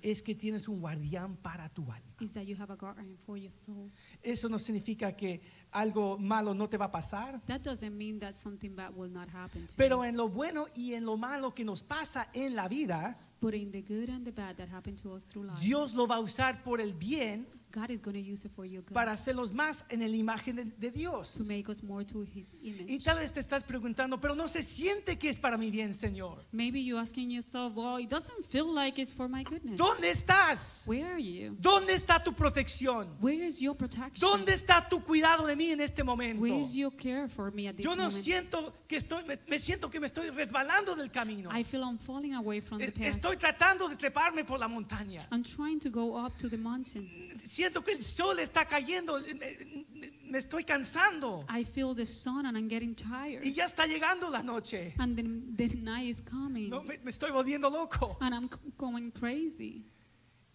es 0.00 0.22
que 0.22 0.34
tienes 0.34 0.66
un 0.68 0.80
guardián 0.80 1.36
para 1.36 1.68
tu 1.68 1.82
alma. 1.82 2.14
is 2.18 2.32
that 2.32 2.44
you 2.44 2.56
have 2.58 2.72
a 2.72 2.76
guardian 2.76 3.14
for 3.26 3.36
your 3.36 3.52
soul. 3.52 3.90
Eso 4.22 4.48
no 4.48 4.58
significa 4.58 5.14
que 5.14 5.42
algo 5.70 6.16
malo 6.16 6.54
no 6.54 6.66
te 6.66 6.78
va 6.78 6.86
a 6.86 6.90
pasar, 6.90 7.42
That 7.44 7.60
doesn't 7.60 7.94
mean 7.94 8.18
that 8.20 8.32
something 8.32 8.74
bad 8.74 8.94
will 8.96 9.12
not 9.12 9.28
happen 9.28 9.66
to 9.66 9.74
pero 9.76 10.02
en 10.02 10.16
lo 10.16 10.30
bueno 10.30 10.66
y 10.74 10.94
en 10.94 11.04
lo 11.04 11.18
malo 11.18 11.54
que 11.54 11.62
nos 11.62 11.82
pasa 11.82 12.30
en 12.32 12.54
la 12.54 12.68
vida, 12.68 13.18
But 13.38 13.52
in 13.52 13.70
the 13.70 13.82
good 13.82 14.08
and 14.08 14.24
the 14.24 14.32
bad 14.32 14.56
that 14.56 14.70
happen 14.70 14.96
to 15.02 15.12
us 15.14 15.26
through 15.26 15.44
life, 15.44 15.60
Dios 15.60 15.92
lo 15.92 16.06
va 16.06 16.16
a 16.16 16.20
usar 16.20 16.64
por 16.64 16.80
el 16.80 16.94
bien 16.94 17.46
God 17.76 17.90
is 17.90 18.00
going 18.00 18.14
to 18.14 18.20
use 18.22 18.42
it 18.46 18.52
for 18.56 18.64
your 18.64 18.82
good 18.82 18.94
para 18.94 19.12
hacerlos 19.12 19.52
más 19.52 19.84
en 19.90 20.00
la 20.00 20.06
imagen 20.16 20.56
de, 20.56 20.64
de 20.64 20.90
to 20.90 20.96
Dios. 20.98 21.40
make 21.46 21.68
us 21.68 21.82
more 21.82 22.04
to 22.06 22.22
His 22.22 22.54
image. 22.62 22.86
Y 22.90 22.98
tal 23.00 23.18
vez 23.18 23.30
te 23.34 23.40
estás 23.40 23.64
preguntando, 23.64 24.18
pero 24.18 24.34
no 24.34 24.48
se 24.48 24.62
siente 24.62 25.18
que 25.18 25.28
es 25.28 25.38
para 25.38 25.58
mi 25.58 25.70
bien, 25.70 25.92
Señor. 25.92 26.42
Maybe 26.52 26.80
you're 26.82 26.98
asking 26.98 27.30
yourself, 27.30 27.74
well, 27.76 27.98
it 27.98 28.08
doesn't 28.08 28.46
feel 28.48 28.72
like 28.72 28.98
it's 28.98 29.12
for 29.12 29.28
my 29.28 29.42
goodness. 29.44 29.76
¿Dónde 29.76 30.08
estás? 30.08 30.84
Where 30.86 31.04
are 31.12 31.22
you? 31.22 31.54
¿Dónde 31.60 31.92
está 31.94 32.22
tu 32.24 32.32
protección? 32.32 33.08
Where 33.20 33.44
is 33.46 33.60
your 33.60 33.76
protection? 33.76 34.20
¿Dónde 34.20 34.54
está 34.54 34.88
tu 34.88 35.02
cuidado 35.04 35.46
de 35.46 35.54
mí 35.54 35.70
en 35.70 35.82
este 35.82 36.02
momento? 36.02 36.40
Where 36.40 36.58
is 36.58 36.72
your 36.72 36.90
care 36.96 37.28
for 37.28 37.52
me 37.52 37.68
at 37.68 37.74
this 37.76 37.84
Yo 37.84 37.90
no 37.94 38.04
moment? 38.04 38.12
siento 38.24 38.72
que 38.88 38.96
estoy, 38.96 39.22
me, 39.26 39.38
me 39.48 39.58
siento 39.58 39.90
que 39.90 40.00
me 40.00 40.06
estoy 40.06 40.30
resbalando 40.30 40.96
del 40.96 41.10
camino. 41.10 41.50
I 41.54 41.62
feel 41.62 41.82
I'm 41.82 41.98
falling 41.98 42.32
away 42.34 42.62
from 42.62 42.78
the 42.78 42.86
E- 42.86 42.92
path. 42.92 43.06
Estoy 43.08 43.36
tratando 43.36 43.86
de 43.88 43.96
treparme 43.96 44.44
por 44.44 44.58
la 44.58 44.66
montaña. 44.66 45.26
I'm 45.30 45.42
trying 45.44 45.78
to 45.80 45.90
go 45.90 46.16
up 46.16 46.38
to 46.38 46.48
the 46.48 46.56
mountain. 46.56 47.06
Siento 47.66 47.82
que 47.82 47.92
el 47.94 48.02
sol 48.02 48.38
está 48.38 48.64
cayendo. 48.64 49.20
Me, 50.30 50.38
estoy 50.38 50.62
cansando. 50.62 51.44
I 51.50 51.64
feel 51.64 51.96
the 51.96 52.06
sun 52.06 52.46
and 52.46 52.56
I'm 52.56 52.68
getting 52.68 52.94
tired. 52.94 53.44
Y 53.44 53.54
ya 53.54 53.64
está 53.64 53.86
llegando 53.88 54.30
la 54.30 54.40
noche. 54.40 54.94
And 54.98 55.16
then 55.16 55.56
the 55.56 55.68
night 55.80 56.08
is 56.08 56.22
coming. 56.22 56.70
No, 56.70 56.84
me, 56.84 56.98
me 57.02 57.10
estoy 57.10 57.32
volviendo 57.32 57.68
loco. 57.68 58.18
And 58.20 58.32
I'm 58.32 58.48
going 58.76 59.10
crazy. 59.10 59.84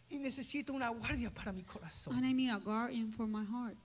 Y 0.09 0.19
necesito 0.19 0.71
una 0.71 0.87
guardia 0.87 1.33
para 1.33 1.51
mi 1.51 1.63
corazón. 1.63 2.15
And 2.15 2.25
I 2.25 2.33
need 2.33 2.49
a 2.49 2.59
guardian 2.59 3.11
for 3.11 3.27
my 3.27 3.43
heart. 3.43 3.77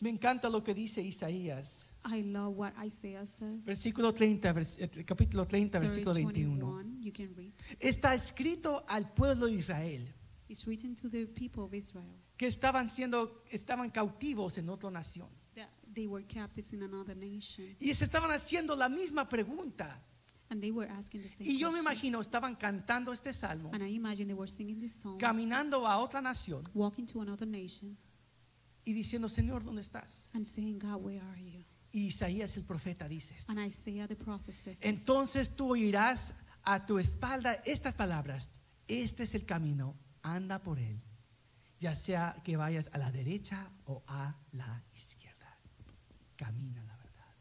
Me 0.00 0.08
encanta 0.08 0.48
lo 0.48 0.64
que 0.64 0.72
dice 0.72 1.02
Isaías. 1.02 1.92
I 2.06 2.22
love 2.22 2.56
what 2.56 2.72
Isaiah 2.82 3.26
says. 3.26 3.66
Versículo 3.66 4.14
30, 4.14 4.50
vers- 4.54 4.78
eh, 4.80 5.04
capítulo 5.04 5.46
30, 5.46 5.78
30, 5.78 5.78
versículo 5.78 6.14
21. 6.14 6.56
21, 6.56 7.02
you 7.02 7.12
can 7.12 7.34
read. 7.36 7.52
Está 7.78 8.14
escrito 8.14 8.82
al 8.88 9.12
pueblo 9.12 9.46
de 9.46 9.56
Israel 9.56 10.08
It's 10.48 10.66
written 10.66 10.94
to 10.96 11.08
the 11.08 11.26
people 11.26 11.64
of 11.64 11.72
Israel 11.72 12.14
que 12.42 12.48
estaban 12.48 12.90
siendo 12.90 13.44
estaban 13.52 13.88
cautivos 13.90 14.58
en 14.58 14.68
otra 14.68 14.90
nación. 14.90 15.28
they 15.94 16.08
were 16.08 16.24
captives 16.24 16.72
in 16.72 16.82
another 16.82 17.16
nation. 17.16 17.76
Y 17.78 17.94
se 17.94 18.04
estaban 18.04 18.32
haciendo 18.32 18.74
la 18.74 18.88
misma 18.88 19.28
pregunta. 19.28 20.02
And 20.48 20.60
they 20.60 20.72
were 20.72 20.90
asking 20.90 21.22
the 21.22 21.28
same 21.28 21.48
Y 21.48 21.56
yo 21.56 21.70
me 21.70 21.78
imagino 21.78 22.20
estaban 22.20 22.56
cantando 22.56 23.12
este 23.12 23.32
salmo, 23.32 23.70
And 23.72 23.84
I 23.84 23.94
imagine 23.94 24.26
they 24.26 24.34
were 24.34 24.50
singing 24.50 24.80
this 24.80 24.92
song, 24.94 25.18
caminando 25.18 25.86
a 25.86 25.98
otra 25.98 26.20
nación 26.20 26.68
walking 26.74 27.06
to 27.06 27.20
another 27.20 27.46
nation, 27.46 27.96
y 28.84 28.92
diciendo, 28.92 29.28
Señor, 29.28 29.62
¿dónde 29.62 29.82
estás? 29.82 30.32
and 30.34 30.44
saying, 30.44 30.80
God, 30.80 30.96
where 30.96 31.20
are 31.20 31.40
you? 31.40 31.64
Y 31.92 32.06
Isaías 32.06 32.56
el 32.56 32.64
profeta 32.64 33.06
dice 33.06 33.36
esto. 33.36 33.52
And 33.52 33.60
Isaiah 33.60 34.08
the 34.08 34.16
prophet 34.16 34.56
says, 34.56 34.80
this. 34.80 34.90
Entonces 34.90 35.54
tú 35.54 35.74
oirás 35.74 36.34
a 36.64 36.86
tu 36.86 36.98
espalda 36.98 37.62
estas 37.64 37.94
palabras. 37.94 38.50
Este 38.88 39.22
es 39.22 39.36
el 39.36 39.44
camino, 39.44 39.94
anda 40.22 40.60
por 40.60 40.80
él. 40.80 41.00
Ya 41.82 41.94
sea 41.96 42.36
que 42.44 42.56
vayas 42.56 42.88
a 42.92 42.98
la 42.98 43.10
derecha 43.10 43.68
o 43.86 44.04
a 44.06 44.36
la 44.52 44.84
izquierda. 44.94 45.58
Camina 46.36 46.80
la 46.84 46.96
verdad. 46.96 47.34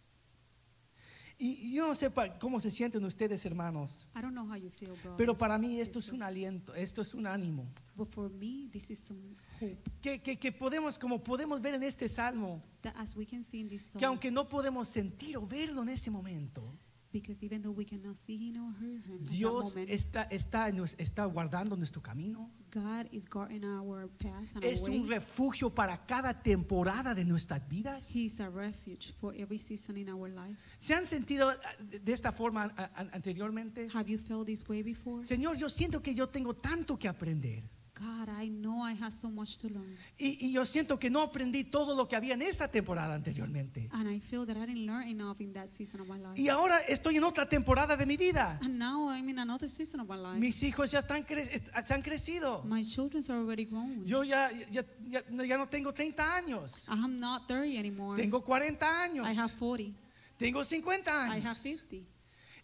Y 1.38 1.74
yo 1.75 1.88
no 1.88 1.93
sé 1.93 2.12
cómo 2.39 2.60
se 2.60 2.71
sienten 2.71 3.03
ustedes, 3.05 3.45
hermanos, 3.45 4.07
I 4.15 4.21
don't 4.21 4.33
know 4.33 4.48
how 4.51 4.55
you 4.55 4.71
feel, 4.71 4.89
brothers, 4.93 5.15
pero 5.17 5.38
para 5.38 5.60
mí 5.60 5.79
esto 5.79 6.00
es 6.00 6.12
un 6.12 6.24
aliento, 6.24 6.74
esto 6.74 7.03
es 7.03 7.13
un 7.13 7.27
ánimo. 7.27 7.67
But 7.95 8.10
for 8.10 8.31
me, 8.31 8.67
this 8.71 8.89
is 8.89 9.00
some 9.00 9.36
hope 9.60 9.77
Que, 10.01 10.19
que- 10.24 10.38
que 10.38 10.51
podemos, 10.51 10.98
como 10.98 11.24
podemos 11.24 11.62
ver 11.62 11.75
en 11.75 11.83
este 11.83 12.07
salmo, 12.10 12.62
that 12.81 12.95
as 12.98 13.15
we 13.15 13.27
can 13.27 13.43
see 13.43 13.60
in 13.60 13.69
this 13.69 13.83
song, 13.91 14.00
que 14.00 14.05
aunque 14.05 14.31
no 14.31 14.50
podemos 14.50 14.88
sentir 14.88 15.38
o 15.38 15.45
verlo 15.45 15.83
en 15.83 15.89
ese 15.89 16.10
momento, 16.10 16.75
because 17.11 17.43
even 17.43 17.61
though 17.61 17.71
we 17.71 17.85
cannot 17.85 18.15
see 18.17 18.37
him 18.37 18.57
or 18.57 18.73
hear 18.79 18.89
him 18.89 19.03
at 19.05 19.25
that 19.25 19.29
Dios 19.29 19.75
moment, 19.75 19.89
está, 19.89 21.25
guardando 21.27 21.75
nuestro 21.75 22.01
camino. 22.01 22.49
God 22.71 23.07
is 23.11 23.25
guarding 23.25 23.65
our 23.65 24.07
path 24.17 24.47
and 24.55 24.63
Es 24.63 24.81
our 24.83 24.91
un 24.91 25.07
refugio 25.07 25.69
para 25.69 25.97
cada 26.07 26.33
temporada 26.33 27.13
de 27.13 27.25
nuestras 27.25 27.61
vidas. 27.67 28.09
A 28.39 28.49
refuge 28.49 29.13
for 29.19 29.33
every 29.35 29.57
season 29.57 29.97
in 29.97 30.09
our 30.09 30.29
life. 30.29 30.57
¿Se 30.79 30.93
han 30.93 31.05
sentido 31.05 31.49
ah, 31.49 31.55
de- 31.79 32.13
esta 32.13 32.31
forma 32.31 32.73
ah, 32.77 32.89
anteriormente? 33.13 33.87
Have 33.93 34.09
you 34.09 34.17
felt 34.17 34.45
this 34.45 34.67
way 34.67 34.81
before? 34.81 35.25
Señor, 35.25 35.57
yo 35.57 35.69
siento 35.69 36.01
que 36.01 36.13
yo 36.13 36.29
tengo 36.29 36.55
tanto 36.55 36.97
que 36.97 37.07
aprender. 37.07 37.63
God, 38.01 38.29
I 38.29 38.50
know 38.50 38.84
I 38.84 38.93
have 38.93 39.13
so 39.13 39.29
much 39.29 39.60
to 39.60 39.70
learn. 39.70 39.96
Y, 40.17 40.48
y 40.48 40.51
yo 40.51 40.65
siento 40.65 40.98
que 40.98 41.12
no 41.12 41.22
aprendí 41.22 41.63
todo 41.63 41.96
lo 41.96 42.08
que 42.08 42.15
había 42.15 42.34
en 42.34 42.41
esa 42.41 42.67
temporada 42.67 43.13
anteriormente. 43.13 43.89
And 43.91 44.10
I 44.10 44.20
feel 44.20 44.46
that 44.48 44.58
I 44.58 44.65
didn't 44.65 44.88
learn 44.88 45.08
enough 45.08 45.39
in 45.39 45.53
that 45.53 45.67
season 45.67 46.01
of 46.01 46.08
my 46.08 46.17
life. 46.17 46.34
Y 46.36 46.50
ahora 46.50 46.79
estoy 46.79 47.17
en 47.17 47.24
otra 47.24 47.48
temporada 47.48 47.96
de 47.96 48.05
mi 48.08 48.17
vida. 48.17 48.58
And 48.63 48.79
now 48.79 49.10
I'm 49.12 49.29
in 49.29 49.38
another 49.38 49.70
season 49.70 50.00
of 50.00 50.08
my 50.08 50.17
life. 50.17 50.39
Mis 50.39 50.63
hijos 50.63 50.91
ya 50.91 51.00
están 51.00 51.24
se 51.27 51.93
han 51.93 52.01
crecido. 52.01 52.63
My 52.63 52.84
children 52.84 53.24
are 53.29 53.39
already 53.39 53.65
grown. 53.65 54.03
Yo 54.03 54.24
ya, 54.24 54.50
ya, 54.72 54.84
ya, 55.08 55.24
ya 55.29 55.58
no 55.58 55.67
tengo 55.67 55.93
30 55.93 56.36
años. 56.36 56.88
I'm 56.89 57.20
not 57.20 57.48
30 57.48 57.77
anymore. 57.77 58.20
Tengo 58.20 58.41
40 58.43 59.03
años. 59.03 59.27
I 59.27 59.34
have 59.38 59.51
40. 59.60 59.93
Tengo 60.39 60.63
50 60.63 61.12
I 61.12 61.39
have 61.39 61.55
años. 61.55 61.58
50. 61.58 62.20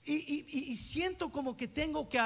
Y, 0.08 0.14
y- 0.16 0.46
y- 0.48 0.72
y 0.72 0.76
siento 0.78 1.30
como 1.32 1.58
que 1.58 1.68
tengo 1.68 2.08
que, 2.08 2.18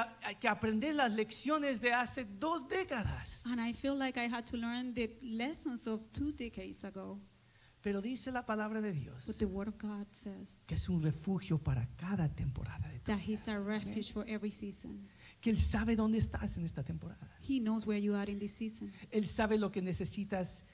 aprender 0.48 0.94
las 0.94 1.10
lecciones 1.12 1.80
de 1.80 1.92
hace 1.92 2.24
dos 2.24 2.68
décadas. 2.68 3.44
And 3.46 3.58
I 3.60 3.72
feel 3.74 3.98
like 3.98 4.16
I 4.18 4.28
had 4.32 4.44
to 4.46 4.56
learn 4.56 4.94
the 4.94 5.18
lessons 5.20 5.86
of 5.88 6.00
two 6.12 6.30
decades 6.32 6.84
ago. 6.84 7.20
Pero 7.82 8.00
dice 8.00 8.30
la 8.30 8.46
palabra 8.46 8.80
de 8.80 8.92
Dios 8.92 9.26
But 9.26 9.38
the 9.38 9.44
Word 9.46 9.66
of 9.66 9.74
God 9.82 10.06
says 10.12 10.62
que 10.68 10.76
es 10.76 10.88
un 10.88 11.02
refugio 11.02 11.58
para 11.58 11.88
cada 11.96 12.28
temporada. 12.28 12.88
de 12.88 13.00
tu 13.00 13.06
that 13.06 13.18
vida. 13.18 13.32
He's 13.32 13.48
a 13.48 13.58
refuge 13.58 14.12
for 14.12 14.24
every 14.28 14.52
season. 14.52 15.08
Que 15.40 15.50
Él 15.50 15.60
sabe 15.60 15.96
dónde 15.96 16.18
estás 16.18 16.56
en 16.56 16.64
esta 16.64 16.84
temporada. 16.84 17.28
He 17.40 17.58
knows 17.58 17.84
where 17.84 18.00
you 18.00 18.14
are 18.14 18.30
in 18.30 18.38
this 18.38 18.52
season. 18.52 18.92
Él 19.10 19.26
sabe 19.26 19.58
lo 19.58 19.72
que 19.72 19.82
necesitas, 19.82 20.64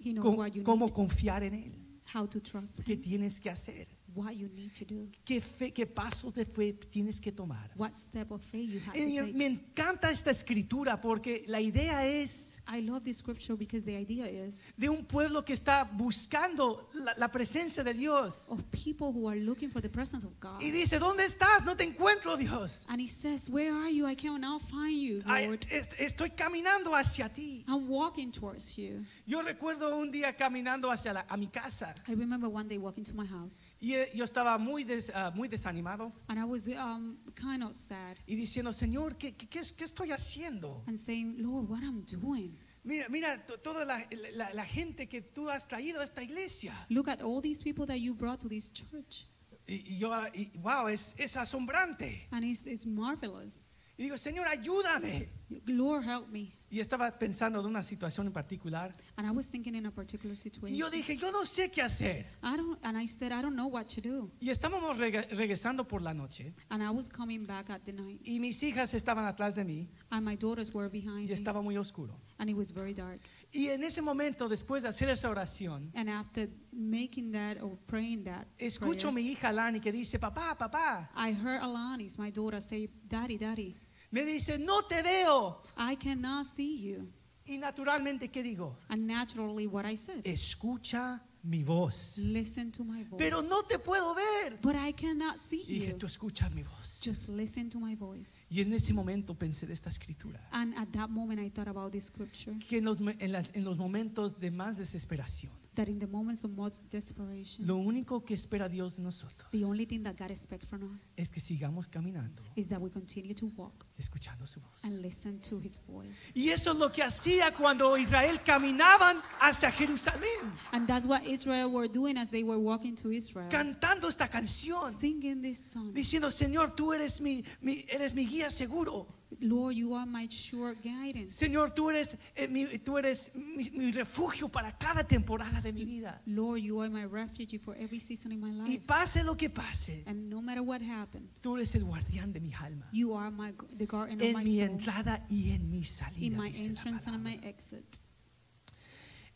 He 0.00 0.12
knows 0.12 0.34
what 0.34 0.48
you 0.54 0.64
cómo 0.64 0.86
need, 0.86 0.94
confiar 0.94 1.44
en 1.44 1.54
Él, 1.54 1.74
how 2.12 2.26
to 2.26 2.40
trust 2.40 2.80
qué 2.84 2.94
Him, 2.94 3.02
tienes 3.02 3.40
que 3.40 3.48
hacer, 3.50 3.86
what 4.14 4.34
you 4.36 4.48
need 4.54 4.72
to 4.74 4.84
do, 4.84 5.08
qué, 5.24 5.40
fe- 5.40 5.72
qué 5.72 5.86
pasos 5.86 6.34
de 6.34 6.44
fe 6.44 6.72
tienes 6.90 7.20
que 7.20 7.32
tomar. 7.32 7.70
what 7.76 7.92
step 7.94 8.30
of 8.30 8.42
faith 8.42 8.70
you 8.70 8.80
have 8.80 8.92
to 8.94 9.00
Y 9.00 9.16
take. 9.16 9.32
me 9.34 9.46
encanta 9.46 10.10
esta 10.10 10.30
escritura 10.30 11.00
porque 11.00 11.44
la 11.46 11.60
idea 11.60 12.06
es 12.06 12.58
I 12.72 12.80
love 12.82 13.02
this 13.04 13.18
scripture 13.18 13.56
because 13.56 13.84
the 13.84 13.96
idea 13.96 14.26
is 14.28 14.60
de 14.76 14.88
un 14.88 15.04
pueblo 15.04 15.42
que 15.44 15.52
está 15.54 15.84
buscando 15.92 16.88
la, 16.94 17.14
la 17.16 17.28
presencia 17.28 17.82
de 17.82 17.94
Dios. 17.94 18.46
of 18.50 18.62
people 18.70 19.12
who 19.12 19.28
are 19.28 19.38
looking 19.40 19.70
for 19.70 19.80
the 19.80 19.88
presence 19.88 20.24
of 20.24 20.38
God. 20.40 20.60
Y 20.60 20.70
dice, 20.70 20.98
¿dónde 20.98 21.24
estás? 21.24 21.64
No 21.64 21.74
te 21.76 21.84
encuentro, 21.84 22.36
Dios. 22.36 22.86
And 22.88 23.00
he 23.00 23.08
says, 23.08 23.48
Where 23.48 23.72
are 23.72 23.90
you? 23.90 24.06
I 24.06 24.14
cannot 24.14 24.62
find 24.62 25.00
you, 25.00 25.22
Lord. 25.26 25.66
est- 25.70 25.94
estoy 25.98 26.30
caminando 26.30 26.94
hacia 26.94 27.28
ti. 27.28 27.64
I'm 27.66 27.88
walking 27.88 28.30
towards 28.30 28.76
you. 28.76 29.04
Yo 29.26 29.42
recuerdo 29.42 29.96
un 29.96 30.10
día 30.12 30.36
caminando 30.36 30.90
hacia 30.90 31.12
la- 31.12 31.26
a 31.28 31.36
mi 31.36 31.48
casa 31.48 31.94
I 32.08 32.14
remember 32.14 32.48
one 32.48 32.68
day 32.68 32.78
walking 32.78 33.04
to 33.04 33.14
my 33.14 33.26
house 33.26 33.54
Y 33.82 33.94
eh, 33.94 34.10
yo 34.14 34.24
estaba 34.24 34.58
muy, 34.58 34.84
des- 34.84 35.10
ah, 35.14 35.30
muy 35.34 35.48
desanimado 35.48 36.12
And 36.28 36.38
I 36.38 36.44
was 36.44 36.68
um, 36.68 37.16
kind 37.34 37.62
of 37.62 37.72
sad 37.74 38.16
y 38.26 38.36
diciendo, 38.36 38.72
Señor, 38.74 39.16
¿qué, 39.16 39.34
qué, 39.34 39.48
qué 39.48 39.60
es- 39.60 39.72
qué 39.72 39.84
estoy 39.84 40.10
haciendo? 40.12 40.84
and 40.86 40.98
saying, 40.98 41.36
Lord, 41.38 41.68
what 41.70 41.82
I'm 41.82 42.04
doing. 42.04 42.58
Mira, 42.84 43.08
mira 43.08 43.44
to- 43.46 43.58
toda 43.58 43.84
la, 43.86 44.04
la- 44.34 44.52
la 44.52 44.64
gente 44.64 45.06
que 45.08 45.22
tú 45.22 45.48
has 45.48 45.66
traído 45.66 46.00
a 46.00 46.04
esta 46.04 46.22
iglesia. 46.22 46.74
Look 46.90 47.08
at 47.08 47.22
all 47.22 47.40
these 47.40 47.62
people 47.62 47.86
that 47.86 47.98
you 48.00 48.14
brought 48.14 48.40
to 48.40 48.48
this 48.48 48.70
church. 48.70 49.26
Y, 49.66 49.82
y 49.94 49.98
yo, 49.98 50.12
ah, 50.12 50.28
y, 50.34 50.50
wow, 50.58 50.88
es, 50.88 51.14
es 51.18 51.36
asombrante. 51.36 52.26
And 52.32 52.44
it's, 52.44 52.66
it's 52.66 52.84
marvelous. 52.86 53.54
Y 53.96 54.04
digo, 54.04 54.16
Señor, 54.16 54.46
ayúdame. 54.48 55.28
Lord, 55.66 56.04
help 56.04 56.28
me. 56.28 56.52
Y 56.70 56.78
estaba 56.78 57.10
pensando 57.18 57.60
de 57.60 57.66
una 57.68 57.82
situación 57.82 58.28
en 58.28 58.32
particular. 58.32 58.92
And 59.16 59.26
I 59.26 59.30
was 59.32 59.50
thinking 59.50 59.74
in 59.74 59.86
a 59.86 59.90
particular 59.90 60.34
Y 60.34 60.36
situation. 60.36 60.76
yo 60.76 60.88
dije, 60.88 61.16
yo 61.16 61.32
no 61.32 61.44
sé 61.44 61.70
qué 61.70 61.82
hacer. 61.82 62.26
I 62.42 62.56
don't, 62.56 62.78
and 62.82 62.96
I 62.96 63.06
said, 63.08 63.32
I 63.32 63.42
don't 63.42 63.56
know 63.56 63.66
what 63.68 63.86
to 63.94 64.00
do. 64.00 64.30
Y 64.40 64.50
estábamos 64.50 64.96
regresando 64.98 65.86
por 65.88 66.00
la 66.00 66.14
noche. 66.14 66.54
And 66.68 66.82
I 66.82 66.90
was 66.90 67.08
coming 67.08 67.44
back 67.44 67.70
at 67.70 67.80
the 67.84 67.92
night. 67.92 68.20
Y 68.24 68.38
mis 68.38 68.62
hijas 68.62 68.94
estaban 68.94 69.24
atrás 69.24 69.54
de 69.56 69.64
mí. 69.64 69.88
And 70.10 70.24
my 70.24 70.36
daughters 70.36 70.72
were 70.72 70.88
behind 70.88 71.28
Y 71.28 71.32
estaba 71.32 71.60
muy 71.60 71.76
oscuro. 71.76 72.14
And 72.38 72.48
it 72.48 72.56
was 72.56 72.72
very 72.72 72.94
dark. 72.94 73.20
Y 73.52 73.66
en 73.68 73.82
ese 73.82 74.00
momento, 74.00 74.48
después 74.48 74.84
de 74.84 74.88
hacer 74.90 75.10
esa 75.10 75.28
oración, 75.28 75.90
And 75.96 76.08
after 76.08 76.48
making 76.72 77.32
that 77.32 77.60
or 77.60 77.76
praying 77.86 78.22
that, 78.22 78.46
escucho 78.58 79.08
a 79.08 79.12
mi 79.12 79.22
hija 79.22 79.52
Lani 79.52 79.80
que 79.80 79.90
dice, 79.90 80.20
papá, 80.20 80.56
papá. 80.56 81.10
I 81.16 81.32
heard 81.32 81.60
Alanis, 81.60 82.16
my 82.16 82.30
daughter, 82.30 82.62
say, 82.62 82.88
Daddy, 83.08 83.36
Daddy, 83.38 83.74
Me 84.10 84.24
dice, 84.24 84.58
no 84.58 84.82
te 84.82 85.02
veo. 85.02 85.62
I 85.76 85.96
cannot 85.96 86.46
see 86.46 86.80
you. 86.80 87.08
Y 87.46 87.58
naturalmente, 87.58 88.28
¿qué 88.30 88.42
digo? 88.42 88.76
And 88.88 89.06
naturally, 89.06 89.66
what 89.66 89.84
I 89.84 89.96
said, 89.96 90.20
Escucha 90.24 91.20
mi 91.42 91.62
voz. 91.64 92.18
listen 92.18 92.70
to 92.72 92.84
my 92.84 93.02
voice. 93.04 93.16
Pero 93.18 93.40
no 93.42 93.62
te 93.62 93.78
puedo 93.78 94.14
ver. 94.14 94.58
But 94.60 94.74
I 94.76 94.92
cannot 94.92 95.38
see 95.48 95.62
Y 95.66 95.78
dije, 95.80 95.92
you. 95.92 95.98
tú 95.98 96.06
escuchas 96.06 96.52
mi 96.52 96.62
voz. 96.62 97.00
Just 97.04 97.28
listen 97.28 97.70
to 97.70 97.78
my 97.80 97.94
voice. 97.96 98.30
Y 98.50 98.60
en 98.60 98.72
ese 98.74 98.92
momento 98.92 99.34
pensé 99.34 99.66
de 99.66 99.72
esta 99.72 99.88
escritura. 99.90 100.40
And 100.52 100.76
at 100.76 100.88
that 100.92 101.08
moment, 101.08 101.40
I 101.40 101.48
thought 101.50 101.68
about 101.68 101.92
this 101.92 102.04
scripture 102.06 102.58
Que 102.68 102.78
en 102.78 102.84
los, 102.84 102.98
en 103.00 103.32
las- 103.32 103.50
en 103.54 103.64
los 103.64 103.78
momentos 103.78 104.38
de 104.38 104.50
más 104.50 104.76
desesperación, 104.76 105.52
that 105.74 105.88
in 105.88 105.98
the 105.98 106.06
moments 106.06 106.42
of 106.44 106.50
most 106.50 106.82
desperation, 106.90 107.66
lo 107.66 107.76
único 107.76 108.24
que 108.24 108.34
espera 108.34 108.68
Dios 108.68 108.96
de 108.96 109.02
nosotros 109.02 109.48
the 109.52 109.64
only 109.64 109.86
thing 109.86 110.02
that 110.02 110.16
God 110.16 110.30
expects 110.30 110.68
from 110.68 110.82
us 110.94 111.12
es 111.16 111.30
que 111.30 111.40
sigamos 111.40 111.86
caminando, 111.88 112.42
is 112.56 112.68
that 112.68 112.80
we 112.80 112.90
continue 112.90 113.34
to 113.34 113.46
walk 113.56 113.86
escuchando 113.98 114.46
su 114.46 114.60
voz. 114.60 114.84
and 114.84 115.00
listen 115.00 115.38
to 115.40 115.58
his 115.60 115.80
voice. 115.86 116.14
Y 116.34 116.50
eso 116.50 116.72
es 116.72 116.78
lo 116.78 116.90
que 116.90 117.02
hacía 117.02 117.52
cuando 117.52 117.96
Israel 117.96 118.40
caminaban 118.44 119.18
hacia 119.40 119.70
Jerusalén, 119.70 120.52
And 120.72 120.86
that's 120.86 121.06
what 121.06 121.22
Israel 121.26 121.70
were 121.70 121.88
doing 121.88 122.16
as 122.18 122.30
they 122.30 122.42
were 122.42 122.58
walking 122.58 122.96
to 122.96 123.10
Israel, 123.12 123.48
cantando 123.50 124.08
esta 124.08 124.28
canción, 124.28 124.92
singing 124.92 125.40
this 125.42 125.58
song. 125.72 125.92
diciendo, 125.94 126.30
Señor, 126.30 126.74
tú 126.74 126.92
eres 126.92 127.20
mi, 127.20 127.44
mi- 127.60 127.84
eres 127.88 128.14
mi 128.14 128.26
guía 128.26 128.50
seguro. 128.50 129.06
Lord, 129.38 129.76
you 129.76 129.94
are 129.94 130.06
my 130.06 130.26
sure 130.28 130.74
guidance. 130.74 131.36
Señor, 131.36 131.70
tú 131.72 131.88
eres, 131.90 132.18
eh, 132.34 132.48
mi, 132.48 132.66
tú 132.80 132.98
eres 132.98 133.30
mi, 133.34 133.70
mi 133.70 133.92
refugio 133.92 134.48
para 134.48 134.76
cada 134.76 135.04
temporada 135.06 135.60
de 135.60 135.72
mi 135.72 135.84
vida. 135.84 136.20
Lord, 136.26 136.58
you 136.60 136.80
are 136.80 136.90
my 136.90 137.04
refuge 137.04 137.58
for 137.60 137.76
every 137.76 138.00
season 138.00 138.32
in 138.32 138.40
my 138.40 138.50
life. 138.52 138.68
Y 138.70 138.78
pase 138.78 139.22
lo 139.22 139.36
que 139.36 139.48
pase, 139.48 140.02
And 140.06 140.28
no 140.28 140.42
matter 140.42 140.62
what 140.62 140.80
happened, 140.82 141.28
tú 141.40 141.56
eres 141.56 141.74
el 141.76 141.84
guardián 141.84 142.32
de 142.32 142.40
mi 142.40 142.52
alma. 142.54 142.88
you 142.92 143.14
are 143.14 143.30
my 143.30 143.52
the 143.78 143.86
guardian 143.86 144.20
of 144.20 144.26
En 144.26 144.32
my 144.34 144.42
mi 144.44 144.58
soul, 144.58 144.70
entrada 144.70 145.24
y 145.28 145.52
en 145.52 145.70
mi 145.70 145.78
in 145.78 145.84
salida. 145.84 146.36
my 146.36 146.48
entrance 146.50 147.06
and 147.06 147.14
in 147.16 147.22
my 147.22 147.38
exit. 147.44 148.00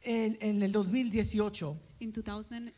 En, 0.04 0.36
en 0.40 0.62
el 0.62 0.70
2018, 0.72 1.76
In 2.00 2.12
2008, 2.12 2.72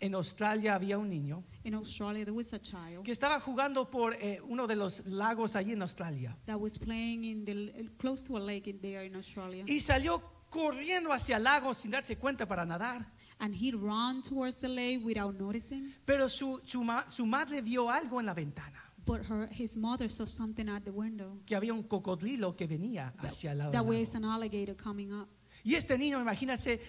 en 0.00 0.14
Australia 0.14 0.74
había 0.74 0.98
un 0.98 1.08
niño 1.08 1.44
in 1.64 1.74
Australia, 1.74 2.24
there 2.24 2.32
was 2.36 2.52
a 2.52 2.58
child 2.60 3.04
que 3.04 3.12
estaba 3.12 3.38
jugando 3.40 3.88
por 3.88 4.14
eh, 4.14 4.40
uno 4.48 4.66
de 4.66 4.74
los 4.74 5.06
lagos 5.06 5.54
allí 5.54 5.72
en 5.72 5.82
Australia. 5.82 6.36
that 6.46 6.58
was 6.58 6.76
playing 6.78 7.24
in 7.24 7.44
the 7.44 7.88
close 7.98 8.24
to 8.26 8.36
a 8.36 8.40
lake 8.40 8.68
in 8.68 8.80
there 8.80 9.06
in 9.06 9.14
Australia, 9.14 9.64
Y 9.68 9.78
salió 9.80 10.20
corriendo 10.50 11.12
hacia 11.12 11.36
el 11.36 11.44
lago 11.44 11.74
sin 11.74 11.90
darse 11.92 12.16
cuenta 12.16 12.46
para 12.46 12.64
nadar. 12.64 13.06
and 13.38 13.54
he 13.54 13.70
ran 13.70 14.20
towards 14.22 14.56
the 14.58 14.68
lake 14.68 15.00
without 15.04 15.38
noticing. 15.38 15.94
Pero 16.04 16.28
su, 16.28 16.60
su, 16.64 16.82
ma- 16.82 17.04
su 17.08 17.24
madre 17.24 17.62
vio 17.62 17.88
algo 17.88 18.18
en 18.18 18.26
la 18.26 18.34
ventana, 18.34 18.82
But 19.06 19.20
her, 19.30 19.48
his 19.52 19.76
mother 19.76 20.10
saw 20.10 20.26
something 20.26 20.68
at 20.68 20.82
the 20.82 20.90
window. 20.90 21.38
que 21.46 21.54
había 21.54 21.72
un 21.72 21.84
cocodrilo 21.84 22.56
que 22.56 22.66
venía 22.66 23.14
hacia 23.18 23.52
el 23.52 23.58
lado. 23.58 23.70
That 23.70 23.84
del 23.84 23.92
lago. 24.12 24.16
an 24.16 24.24
alligator 24.24 24.74
coming 24.76 25.12
up. 25.12 25.28
Y 25.64 25.74
este 25.74 25.98
niño, 25.98 26.20
imagínense, 26.20 26.80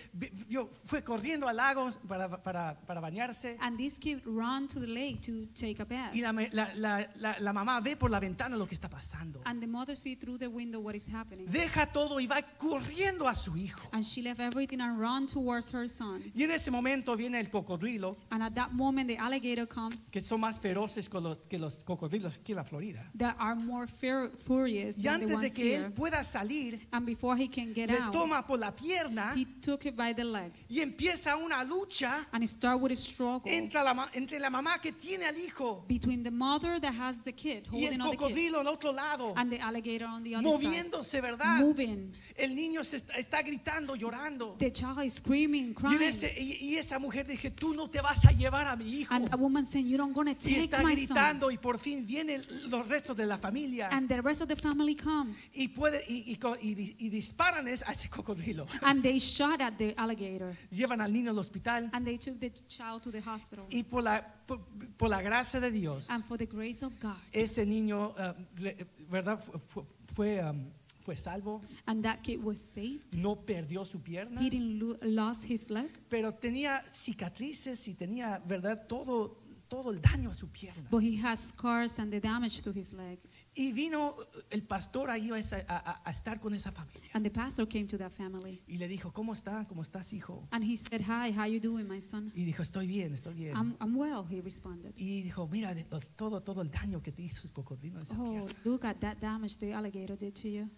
fue 0.86 1.04
corriendo 1.04 1.48
al 1.48 1.58
lago 1.58 1.90
para, 2.08 2.42
para, 2.42 2.80
para 2.86 3.02
bañarse. 3.02 3.58
And 3.60 3.78
this 3.78 3.98
kid 4.00 4.20
ran 4.26 4.68
to 4.68 4.80
the 4.80 4.88
lake 4.88 5.22
to 5.22 5.48
take 5.54 5.82
a 5.82 5.86
bath. 5.86 6.14
Y 6.16 6.22
la, 6.22 6.32
la- 6.52 7.08
la- 7.16 7.40
la- 7.40 7.54
mamá 7.54 7.80
ve 7.82 7.96
por 7.96 8.10
la 8.10 8.20
ventana 8.20 8.56
lo 8.58 8.68
que 8.68 8.76
está 8.76 8.90
pasando. 8.90 9.42
And 9.46 9.60
the 9.62 9.68
mother 9.68 9.96
see 9.96 10.16
through 10.16 10.38
the 10.38 10.48
window 10.48 10.80
what 10.80 10.96
is 10.96 11.08
happening. 11.08 11.48
Deja 11.50 11.88
todo 11.88 12.20
y 12.20 12.28
va 12.28 12.42
corriendo 12.58 13.28
a 13.28 13.36
su 13.36 13.56
hijo. 13.58 13.80
And 13.92 14.04
she 14.04 14.22
left 14.22 14.40
everything 14.40 14.80
and 14.82 15.00
ran 15.00 15.28
towards 15.28 15.74
her 15.74 15.88
son. 15.90 16.24
Y 16.36 16.44
en 16.44 16.52
ese 16.52 16.72
momento 16.72 17.16
viene 17.16 17.40
el 17.40 17.50
cocodrilo, 17.50 18.18
And 18.30 18.44
at 18.44 18.54
that 18.54 18.72
moment, 18.72 19.08
the 19.08 19.18
alligator 19.18 19.68
comes 19.68 20.10
que 20.12 20.22
son 20.22 20.42
más 20.42 20.60
feroces 20.60 21.10
que 21.10 21.20
los, 21.20 21.38
que 21.48 21.58
los 21.60 21.84
cocodrilos 21.84 22.36
aquí 22.36 22.52
en 22.54 22.58
la 22.58 22.64
Florida. 22.64 23.10
that 23.18 23.36
are 23.40 23.56
more 23.56 23.88
fur- 23.88 24.32
furious 24.46 24.98
Y 24.98 25.04
than 25.04 25.20
the 25.20 25.26
antes 25.26 25.28
de 25.30 25.36
ones 25.48 25.54
que 25.54 25.64
here. 25.76 25.86
él 25.88 25.92
pueda 25.94 26.24
salir, 26.24 26.88
And 26.92 27.06
before 27.06 27.36
he 27.42 27.50
can 27.50 27.74
get 27.74 27.90
le 27.90 27.98
out, 28.00 28.12
toma 28.12 28.46
por 28.46 28.60
la 28.60 28.69
pierna 28.76 29.34
he 29.36 29.46
took 29.62 29.86
it 29.86 29.96
by 29.96 30.14
the 30.14 30.24
leg 30.24 30.52
y 30.70 30.80
empieza 30.82 31.36
una 31.38 31.64
lucha 31.64 32.28
and 32.32 32.46
start 32.48 32.80
with 32.82 32.92
a 32.92 32.96
struggle 32.96 33.52
entre 33.52 33.84
la, 33.84 34.10
entre 34.14 34.40
la 34.40 34.50
mamá 34.50 34.80
que 34.80 34.92
tiene 34.92 35.26
al 35.26 35.38
hijo 35.38 35.84
between 35.88 36.24
the 36.24 36.32
mother 36.32 36.80
that 36.80 36.94
has 36.94 37.22
the 37.24 37.34
kid, 37.34 37.64
y 37.72 37.86
el 37.86 37.94
holding 37.94 38.02
on 38.02 38.12
the 38.12 38.18
kid, 38.18 38.24
cocodrilo 38.24 38.60
al 38.60 38.68
otro 38.68 38.92
lado, 38.92 39.34
and 39.36 39.52
the 39.52 39.60
alligator 39.60 40.08
on 40.08 40.24
the 40.24 40.36
other 40.36 40.44
side, 40.52 40.68
moviéndose, 40.70 41.22
¿verdad? 41.22 41.60
moving. 41.60 42.12
El 42.36 42.56
niño 42.56 42.84
se 42.86 42.98
está, 42.98 43.14
está 43.16 43.42
gritando, 43.42 43.96
llorando. 43.96 44.56
The 44.60 44.72
child 44.72 45.04
is 45.04 45.16
screaming, 45.16 45.66
Y, 45.66 45.68
en 45.70 45.74
crying. 45.74 46.02
ese- 46.04 46.34
y- 46.40 46.58
y 46.62 46.76
esa 46.78 46.98
mujer 46.98 47.28
dije, 47.28 47.52
tú 47.52 47.74
no 47.74 47.90
te 47.90 48.00
vas 48.00 48.24
a 48.26 48.32
llevar 48.32 48.66
a 48.68 48.76
mi 48.78 48.86
hijo. 49.02 49.14
And 49.14 49.28
a 49.34 49.36
woman 49.36 49.66
saying, 49.66 49.88
You're 49.90 49.98
not 50.06 50.14
going 50.14 50.34
to 50.34 50.50
Y 50.50 50.54
take 50.54 50.64
está 50.66 50.82
my 50.84 50.96
son. 50.96 51.06
gritando 51.06 51.52
y 51.52 51.58
por 51.58 51.80
fin 51.80 52.06
vienen 52.06 52.42
los 52.70 52.88
restos 52.88 53.18
de 53.18 53.26
la 53.26 53.38
familia 53.38 53.90
And 53.92 54.08
the 54.08 54.22
rest 54.22 54.42
of 54.42 54.48
the 54.48 54.56
family 54.56 54.96
comes. 54.96 55.36
y, 55.54 55.68
puede, 55.70 56.04
y, 56.08 56.32
y 56.32 56.36
co- 56.38 56.56
y 56.62 56.76
di- 56.76 56.96
y 57.00 57.10
disparan 57.10 57.68
es- 57.68 57.84
a 57.86 57.92
ese 57.92 58.10
cocodrilo. 58.54 58.68
And 58.82 59.02
they 59.04 59.20
shot 59.20 59.62
at 59.62 59.78
the 59.78 59.94
alligator. 59.98 60.56
Llevan 60.72 61.02
al 61.02 61.12
niño 61.12 61.30
al 61.32 61.38
hospital 61.40 61.90
And 61.94 62.06
they 62.06 62.18
took 62.18 62.40
the 62.40 62.52
child 62.68 63.02
to 63.04 63.12
the 63.12 63.22
hospital. 63.22 63.66
y 63.70 63.84
por 63.84 64.04
la, 64.04 64.22
por, 64.46 64.60
por 64.98 65.10
la 65.10 65.22
gracia 65.22 65.60
de 65.60 65.72
Dios, 65.72 66.10
And 66.10 66.24
for 66.26 66.38
the 66.38 66.46
grace 66.46 66.84
of 66.84 66.94
God. 67.00 67.16
ese 67.32 67.66
niño, 67.66 68.14
re- 68.58 68.86
¿verdad? 69.10 69.40
Fue, 69.40 69.60
fue- 69.60 69.84
fue, 70.14 70.44
um, 70.44 70.66
fue 71.04 71.16
salvo, 71.16 71.62
And 71.86 72.04
that 72.04 72.22
kid 72.24 72.44
was 72.44 72.60
saved. 72.60 73.14
no 73.16 73.36
perdió 73.36 73.86
su 73.86 74.00
pierna, 74.02 74.42
He 74.42 74.50
didn't 74.50 74.80
lo- 74.80 74.98
lost 75.02 75.46
his 75.50 75.70
leg. 75.70 75.90
pero 76.10 76.34
tenía 76.34 76.84
cicatrices 76.92 77.88
y 77.88 77.94
tenía, 77.96 78.40
¿verdad? 78.46 78.86
Todo, 78.88 79.38
todo 79.68 79.92
el 79.92 80.02
daño 80.02 80.32
a 80.32 80.34
su 80.34 80.48
pierna. 80.50 80.88
But 80.90 81.04
he 81.04 81.16
has 81.24 81.40
scars 81.50 81.98
and 82.00 82.12
the 82.12 82.20
damage 82.20 82.62
to 82.64 82.72
his 82.72 82.92
leg. 82.94 83.20
Y 83.56 83.72
vino 83.74 84.16
el 84.52 84.64
pastor 84.64 85.10
ahí 85.10 85.32
a, 85.32 85.36
a- 85.68 86.02
a- 86.06 86.12
estar 86.12 86.40
con 86.40 86.54
esa 86.54 86.72
familia. 86.72 87.10
And 87.14 87.24
the 87.26 87.32
pastor 87.32 87.68
came 87.68 87.86
to 87.88 87.98
that 87.98 88.12
family. 88.12 88.62
Y 88.68 88.78
le 88.78 88.88
dijo, 88.88 89.12
¿cómo 89.12 89.34
está? 89.34 89.66
¿Cómo 89.68 89.82
estás, 89.82 90.14
hijo? 90.14 90.48
And 90.52 90.64
he 90.64 90.78
said, 90.78 91.02
Hi, 91.02 91.32
how 91.32 91.46
you 91.46 91.60
doing, 91.60 91.88
my 91.88 92.00
son? 92.02 92.32
Y 92.36 92.44
dijo, 92.46 92.62
estoy 92.62 92.88
bien, 92.88 93.14
estoy 93.14 93.34
bien. 93.34 93.56
I'm, 93.56 93.76
I'm 93.82 93.96
well, 93.98 94.24
he 94.30 94.40
responded. 94.42 94.94
Y 94.98 95.22
dijo, 95.24 95.48
mira 95.48 95.76
todo, 96.16 96.42
todo 96.42 96.62
el 96.62 96.70
daño 96.70 97.02
que 97.02 97.12
te 97.12 97.24
hizo 97.24 97.48
el 97.48 97.54
cocodrilo 97.54 98.00
Oh, 98.18 98.48
look 98.64 98.86
at 98.86 98.98
that 99.00 99.18
damage 99.20 99.58
the 99.58 99.74
alligator 99.74 100.16
did 100.18 100.34
to 100.36 100.48
you. 100.48 100.70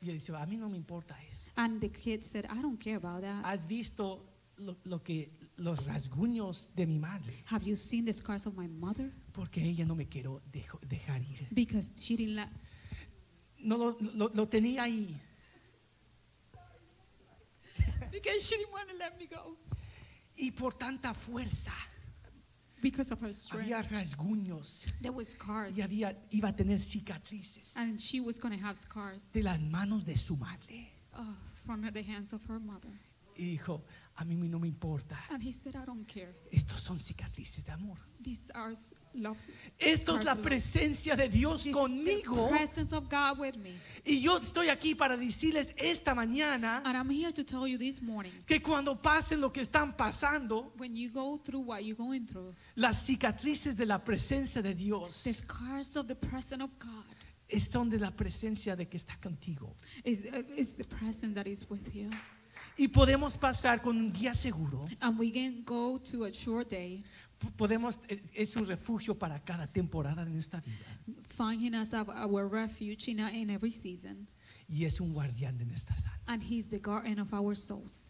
Y 0.00 0.08
él 0.10 0.14
dice, 0.18 0.34
a 0.34 0.44
mí 0.46 0.56
no 0.56 0.68
me 0.68 0.76
importa 0.76 1.16
eso. 1.30 1.50
And 1.56 1.80
the 1.80 1.90
kid 1.90 2.22
said, 2.22 2.46
I 2.50 2.60
don't 2.60 2.78
care 2.82 2.96
about 2.96 3.22
that. 3.22 3.44
¿Has 3.44 3.66
visto 3.66 4.24
lo, 4.58 4.76
lo 4.84 5.02
que, 5.02 5.30
los 5.56 5.84
rasguños 5.84 6.70
de 6.74 6.86
mi 6.86 6.98
madre? 6.98 7.42
Have 7.46 7.64
you 7.64 7.76
seen 7.76 8.04
the 8.04 8.12
scars 8.12 8.46
of 8.46 8.54
my 8.56 8.66
mother? 8.68 9.10
Porque 9.32 9.58
ella 9.62 9.84
no 9.84 9.94
me 9.94 10.06
quiero 10.06 10.40
dejo- 10.52 10.80
dejar 10.88 11.20
ir. 11.22 11.46
Because 11.52 11.90
she 11.96 12.16
didn't 12.16 12.36
let, 12.36 12.48
No 13.58 13.76
lo, 13.76 13.96
lo- 14.14 14.30
lo 14.34 14.46
tenía 14.48 14.82
ahí. 14.84 15.16
because 18.10 18.42
she 18.42 18.56
didn't 18.56 18.72
want 18.72 18.88
to 18.88 18.96
let 18.96 19.18
me 19.18 19.26
go. 19.26 19.56
Y 20.36 20.50
por 20.50 20.72
tanta 20.72 21.14
fuerza, 21.14 21.72
Because 22.82 23.10
of 23.12 23.20
her 23.22 23.32
strength. 23.32 23.64
había 23.72 23.82
rasguños. 23.82 24.92
There 25.00 25.12
was 25.12 25.28
scars. 25.28 25.76
Y 25.76 25.80
había, 25.82 26.14
iba 26.30 26.48
a 26.50 26.52
tener 26.56 26.80
cicatrices 26.80 27.72
And 27.76 27.98
she 27.98 28.20
was 28.20 28.38
going 28.38 28.58
to 28.58 28.62
have 28.62 28.76
scars 28.76 29.30
de 29.32 29.42
las 29.42 29.58
manos 29.60 30.04
de 30.04 30.16
su 30.16 30.36
madre. 30.36 30.90
oh, 31.16 31.34
from 31.64 31.80
the 31.90 32.02
hands 32.02 32.32
of 32.32 32.42
her 32.46 32.60
mother. 32.60 32.90
Y 33.36 33.56
dijo, 33.56 33.82
a 34.16 34.24
mí 34.24 34.36
no 34.48 34.58
me 34.58 34.68
importa. 34.68 35.18
And 35.30 35.42
he 35.42 35.52
said, 35.52 35.74
I 35.74 35.84
don't 35.84 36.06
care. 36.06 36.34
Estos 36.52 36.80
son 36.82 37.00
cicatrices 37.00 37.64
de 37.64 37.72
amor. 37.72 37.98
These 38.22 38.50
are 38.54 38.72
s- 38.72 38.94
love. 39.12 39.36
Esto 39.78 40.14
es 40.14 40.24
la 40.24 40.36
presencia 40.36 41.16
de 41.16 41.28
Dios 41.28 41.64
This 41.64 41.66
is 41.68 41.76
conmigo. 41.76 42.48
the 42.48 42.56
presence 42.56 42.92
of 42.94 43.08
God 43.10 43.38
with 43.38 43.56
me. 43.56 43.72
Y 44.06 44.20
yo 44.20 44.38
estoy 44.38 44.68
aquí 44.68 44.94
para 44.94 45.16
decirles 45.16 45.74
esta 45.76 46.14
mañana 46.14 46.80
And 46.84 46.96
I'm 46.96 47.10
here 47.10 47.32
to 47.32 47.44
tell 47.44 47.66
you 47.66 47.76
this 47.76 48.00
morning, 48.00 48.32
que 48.46 48.60
cuando 48.62 48.94
pasen 48.96 49.40
lo 49.40 49.52
que 49.52 49.60
están 49.62 49.96
pasando, 49.96 50.72
when 50.78 50.94
you 50.94 51.10
go 51.10 51.36
through 51.38 51.62
what 51.62 51.80
you're 51.84 51.96
going 51.96 52.24
through, 52.26 52.54
las 52.76 53.04
cicatrices 53.04 53.76
de 53.76 53.84
la 53.86 53.98
presencia 54.04 54.62
de 54.62 54.74
Dios 54.74 55.24
the 55.24 55.32
scars 55.34 55.96
of 55.96 56.06
the 56.06 56.14
presence 56.16 56.62
of 56.62 56.70
God 56.78 57.04
son 57.58 57.88
de 57.90 57.98
la 57.98 58.10
presencia 58.10 58.76
de 58.76 58.86
que 58.86 58.96
está 58.98 59.16
contigo. 59.20 59.74
is, 60.04 60.24
uh, 60.26 60.42
is 60.56 60.74
the 60.74 60.84
presence 60.84 61.34
that 61.34 61.46
is 61.46 61.68
with 61.68 61.94
you. 61.94 62.10
Y 62.76 62.88
podemos 62.88 63.36
pasar 63.36 63.80
con 63.80 63.96
un 63.96 64.12
guía 64.12 64.34
seguro. 64.34 64.84
And 65.00 65.18
we 65.18 65.30
can 65.30 65.62
go 65.64 65.98
to 66.10 66.24
a 66.24 66.30
short 66.32 66.70
day, 66.70 67.04
Podemos, 67.56 68.00
eh, 68.08 68.22
es 68.32 68.56
un 68.56 68.66
refugio 68.66 69.18
para 69.18 69.38
cada 69.38 69.66
temporada 69.66 70.24
de 70.24 70.30
nuestra 70.30 70.60
vida. 70.60 70.76
finding 71.36 71.74
us 71.74 71.92
our, 71.92 72.08
our 72.10 72.48
refuge 72.48 73.08
in, 73.08 73.20
in 73.20 73.50
every 73.50 73.70
season. 73.72 74.26
Y 74.68 74.84
es 74.86 75.00
un 75.00 75.12
guardián 75.12 75.58
de 75.58 75.66
nuestras 75.66 76.06
almas. 76.06 76.20
And 76.26 76.42
He's 76.42 76.68
the 76.68 76.78
guardian 76.78 77.18
of 77.18 77.32
our 77.34 77.54
souls. 77.54 78.06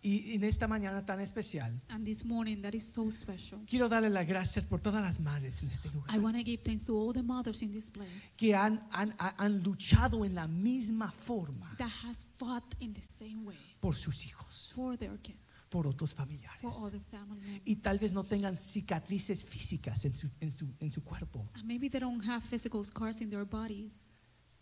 Y 0.00 0.34
en 0.34 0.44
esta 0.44 0.68
mañana 0.68 1.04
tan 1.04 1.18
especial, 1.20 1.80
And 1.88 2.04
this 2.04 2.24
morning, 2.24 2.62
that 2.62 2.72
is 2.72 2.84
so 2.84 3.10
special. 3.10 3.60
quiero 3.66 3.88
darle 3.88 4.08
las 4.10 4.28
gracias 4.28 4.64
por 4.64 4.80
todas 4.80 5.02
las 5.02 5.18
madres 5.18 5.60
en 5.64 5.70
este 5.70 5.88
I 5.88 5.92
lugar. 5.92 6.20
want 6.20 6.36
to 6.36 6.44
give 6.44 6.62
thanks 6.62 6.84
to 6.84 6.96
all 6.96 7.12
the 7.12 7.22
mothers 7.22 7.62
in 7.62 7.72
this 7.72 7.90
place 7.90 8.34
Que 8.36 8.54
han, 8.54 8.80
han, 8.92 9.12
ha- 9.18 9.34
han 9.38 9.60
luchado 9.62 10.24
en 10.24 10.36
la 10.36 10.46
misma 10.46 11.10
forma 11.10 11.74
that 11.78 11.90
has 12.04 12.26
fought 12.36 12.74
in 12.78 12.94
the 12.94 13.02
same 13.02 13.44
way 13.44 13.56
por 13.80 13.96
sus 13.96 14.24
hijos, 14.24 14.70
for 14.72 14.96
their 14.96 15.18
kids, 15.18 15.58
por 15.68 15.86
otros 15.88 16.14
familiares. 16.14 16.60
for 16.60 16.70
other 16.86 17.00
family 17.10 17.40
members. 17.40 17.62
Y 17.64 17.76
tal 17.76 17.98
vez 17.98 18.12
no 18.12 18.22
tengan 18.22 18.56
cicatrices 18.56 19.44
físicas 19.44 20.04
en 20.04 20.14
su, 20.14 20.30
en 20.40 20.52
su, 20.52 20.68
en 20.78 20.92
su 20.92 21.02
cuerpo, 21.02 21.44
And 21.54 21.64
maybe 21.64 21.90
they 21.90 21.98
don't 22.00 22.24
have 22.24 22.42
physical 22.46 22.84
scars 22.84 23.20
in 23.20 23.30
their 23.30 23.44
bodies, 23.44 23.92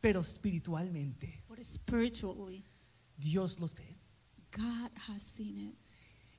pero 0.01 0.23
espiritualmente 0.23 1.43
but 1.47 1.63
spiritually, 1.63 2.65
Dios 3.19 3.59
los 3.61 3.75
ve 3.75 3.96
God 4.57 4.91
has 5.09 5.23
seen 5.23 5.59
it. 5.71 5.75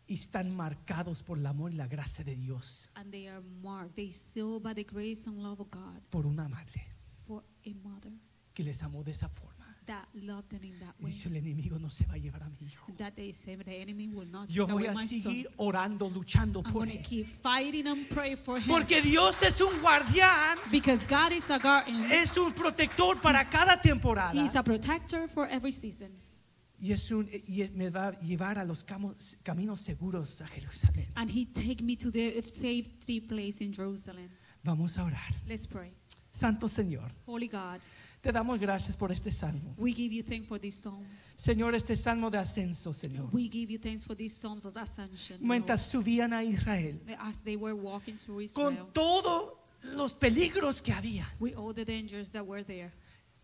y 0.09 0.13
están 0.15 0.55
marcados 0.55 1.21
por 1.21 1.37
el 1.37 1.45
amor 1.45 1.71
y 1.71 1.75
la 1.75 1.87
gracia 1.87 2.23
de 2.23 2.35
Dios 2.35 2.89
And 2.95 3.11
they 3.11 3.27
are 3.27 3.41
marked, 3.61 3.95
they 3.95 4.11
sealed 4.11 4.63
by 4.63 4.73
the 4.73 4.83
grace 4.85 5.27
and 5.27 5.43
love 5.43 5.59
of 5.59 5.69
God 5.69 6.01
por 6.09 6.25
una 6.25 6.47
madre 6.47 6.87
for 7.27 7.43
a 7.65 7.73
mother 7.83 8.11
que 8.53 8.63
les 8.63 8.81
amó 8.83 9.03
de 9.03 9.11
esa 9.11 9.27
forma. 9.29 9.53
that 9.85 10.05
loved 10.13 10.49
them 10.49 10.63
in 10.65 10.77
that 10.79 10.95
Y 10.99 11.03
way. 11.05 11.11
dice, 11.11 11.27
el 11.29 11.35
enemigo 11.37 11.77
no 11.79 11.89
se 11.89 12.05
va 12.07 12.15
a 12.15 12.17
llevar 12.17 12.43
a 12.43 12.49
mi 12.49 12.57
hijo. 12.67 12.91
That 12.97 13.13
they 13.15 13.31
say 13.33 13.55
the 13.55 13.71
enemy 13.81 14.07
will 14.09 14.29
not 14.29 14.49
Yo 14.49 14.65
take 14.65 14.73
voy 14.73 14.83
away 14.83 14.91
a 14.91 14.93
my 14.95 15.05
son. 15.05 15.19
seguir 15.33 15.47
orando, 15.57 16.09
luchando 16.09 16.59
I'm 16.65 16.71
por 16.73 16.85
going 16.85 16.91
to 16.91 16.97
él. 16.97 17.03
keep 17.05 17.27
fighting 17.41 17.87
and 17.87 18.07
pray 18.09 18.35
for 18.35 18.57
him. 18.59 18.67
Porque 18.67 19.01
Dios 19.01 19.41
es 19.43 19.61
un 19.61 19.79
guardián, 19.81 20.57
because 20.71 21.01
God 21.07 21.31
is 21.33 21.49
a 21.49 21.57
guardian. 21.59 22.11
es 22.11 22.37
un 22.37 22.51
protector 22.53 23.19
para 23.21 23.45
cada 23.45 23.79
temporada. 23.81 24.33
He's 24.33 24.55
a 24.55 24.63
protector 24.63 25.27
for 25.29 25.47
every 25.47 25.71
season. 25.71 26.11
Y, 26.79 26.91
es 26.91 27.09
un, 27.11 27.27
y 27.31 27.67
me 27.73 27.89
va 27.89 28.09
a 28.09 28.19
llevar 28.19 28.59
a 28.59 28.63
los 28.65 28.85
camos- 28.85 29.35
caminos 29.43 29.81
seguros 29.81 30.41
a 30.41 30.47
Jerusalén. 30.47 31.07
And 31.15 31.29
he 31.29 31.45
take 31.45 31.81
me 31.83 31.95
to 31.97 32.11
the 32.11 32.41
safety 32.43 33.19
place 33.19 33.63
in 33.63 33.73
Jerusalem. 33.73 34.29
Vamos 34.63 34.97
a 34.97 35.03
orar. 35.05 35.33
Let's 35.47 35.65
pray. 35.65 35.91
Santo 36.31 36.67
Señor, 36.67 37.11
Holy 37.25 37.47
God, 37.47 37.79
te 38.21 38.31
damos 38.31 38.59
gracias 38.59 38.95
por 38.95 39.11
este 39.11 39.31
salmo. 39.31 39.73
we 39.77 39.91
give 39.91 40.13
you 40.13 40.21
thanks 40.21 40.47
for 40.47 40.59
this 40.59 40.75
psalm. 40.75 41.03
Señor, 41.35 41.73
este 41.73 41.95
salmo 41.95 42.29
de 42.29 42.37
ascenso, 42.37 42.93
Señor. 42.93 43.29
We 43.31 43.49
give 43.49 43.71
you 43.71 43.79
thanks 43.79 44.05
for 44.05 44.15
these 44.15 44.35
psalms 44.35 44.65
of 44.65 44.77
ascension. 44.77 45.39
Mientras 45.41 45.81
subían 45.81 46.31
a 46.33 46.43
Israel, 46.43 46.99
Lord. 47.07 47.19
As 47.21 47.41
they 47.41 47.55
were 47.55 47.73
walking 47.73 48.17
through 48.17 48.41
Israel, 48.41 48.75
con 48.75 48.93
todos 48.93 49.53
los 49.95 50.13
peligros 50.13 50.81
que 50.83 50.93
había, 50.93 51.27
with 51.39 51.55
all 51.55 51.73
the 51.73 51.85
dangers 51.85 52.29
that 52.31 52.45
were 52.45 52.63
there, 52.63 52.91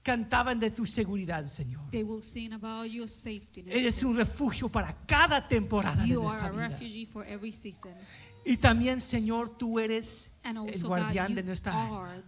cantaban 0.03 0.59
de 0.59 0.69
tu 0.71 0.85
seguridad, 0.85 1.47
Señor. 1.47 1.89
they 1.91 2.03
will 2.03 2.21
sing 2.21 2.53
about 2.53 2.85
your 2.91 3.07
safety. 3.07 3.63
Eres 3.67 4.03
un 4.03 4.15
refugio 4.15 4.69
para 4.69 4.93
cada 5.07 5.47
temporada 5.47 6.03
de 6.03 6.09
You 6.09 6.21
nuestra 6.21 6.45
are 6.47 6.49
a 6.49 6.67
vida. 6.67 6.69
refugee 6.69 7.05
for 7.05 7.25
every 7.25 7.51
season. 7.51 7.93
Y 8.45 8.57
también, 8.57 8.99
Señor, 8.99 9.57
tú 9.57 9.79
eres 9.79 10.33
And 10.43 10.69
el 10.69 10.83
guardián 10.83 11.29
God, 11.29 11.35
de 11.35 11.43
nuestra 11.43 11.83
alma, 11.83 12.21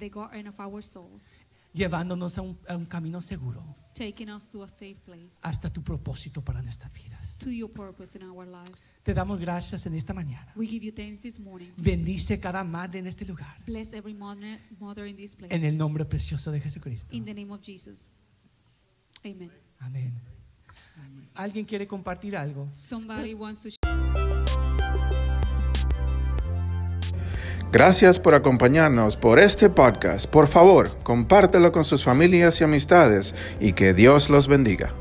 llevándonos 1.73 2.37
a 2.37 2.41
un, 2.41 2.57
a 2.69 2.75
un 2.77 2.85
camino 2.85 3.21
seguro 3.21 3.75
taking 3.93 4.29
us 4.29 4.49
to 4.49 4.63
a 4.63 4.67
safe 4.67 4.97
place, 5.05 5.37
hasta 5.41 5.69
tu 5.71 5.81
propósito 5.83 6.41
para 6.41 6.61
nuestras 6.61 6.93
vidas. 6.93 7.37
to 7.39 7.49
your 7.49 7.69
purpose 7.69 8.17
in 8.17 8.23
our 8.23 8.45
life. 8.45 8.73
Te 9.05 9.13
damos 9.13 9.39
gracias 9.39 9.85
en 9.85 9.93
esta 9.93 10.15
mañana. 10.15 10.51
We 10.55 10.65
give 10.65 10.83
you 10.83 10.91
thanks 10.91 11.21
this 11.21 11.39
morning. 11.39 11.69
Bendice 11.77 12.39
cada 12.39 12.63
madre 12.63 12.97
en 12.97 13.05
este 13.05 13.23
lugar. 13.23 13.55
Bless 13.67 13.93
every 13.93 14.15
mother, 14.15 14.59
mother 14.79 15.05
in 15.05 15.15
this 15.15 15.35
place. 15.35 15.53
En 15.53 15.63
el 15.63 15.77
nombre 15.77 16.05
precioso 16.05 16.51
de 16.51 16.59
Jesucristo. 16.59 17.15
In 17.15 17.23
the 17.23 17.35
name 17.35 17.53
of 17.53 17.61
Jesus. 17.61 18.19
Amen. 19.23 19.51
Amén. 19.79 20.11
¿Alguien 21.35 21.65
quiere 21.65 21.85
compartir 21.85 22.35
algo? 22.35 22.67
Somebody 22.73 23.35
wants 23.35 23.61
to 23.61 23.69
Gracias 27.71 28.19
por 28.19 28.33
acompañarnos 28.33 29.17
por 29.17 29.37
este 29.37 29.69
podcast. 29.69 30.25
Por 30.25 30.47
favor, 30.47 30.97
compártelo 31.03 31.71
con 31.71 31.83
sus 31.83 32.03
familias 32.03 32.59
y 32.59 32.63
amistades 32.63 33.35
y 33.59 33.73
que 33.73 33.93
Dios 33.93 34.31
los 34.31 34.47
bendiga. 34.47 34.93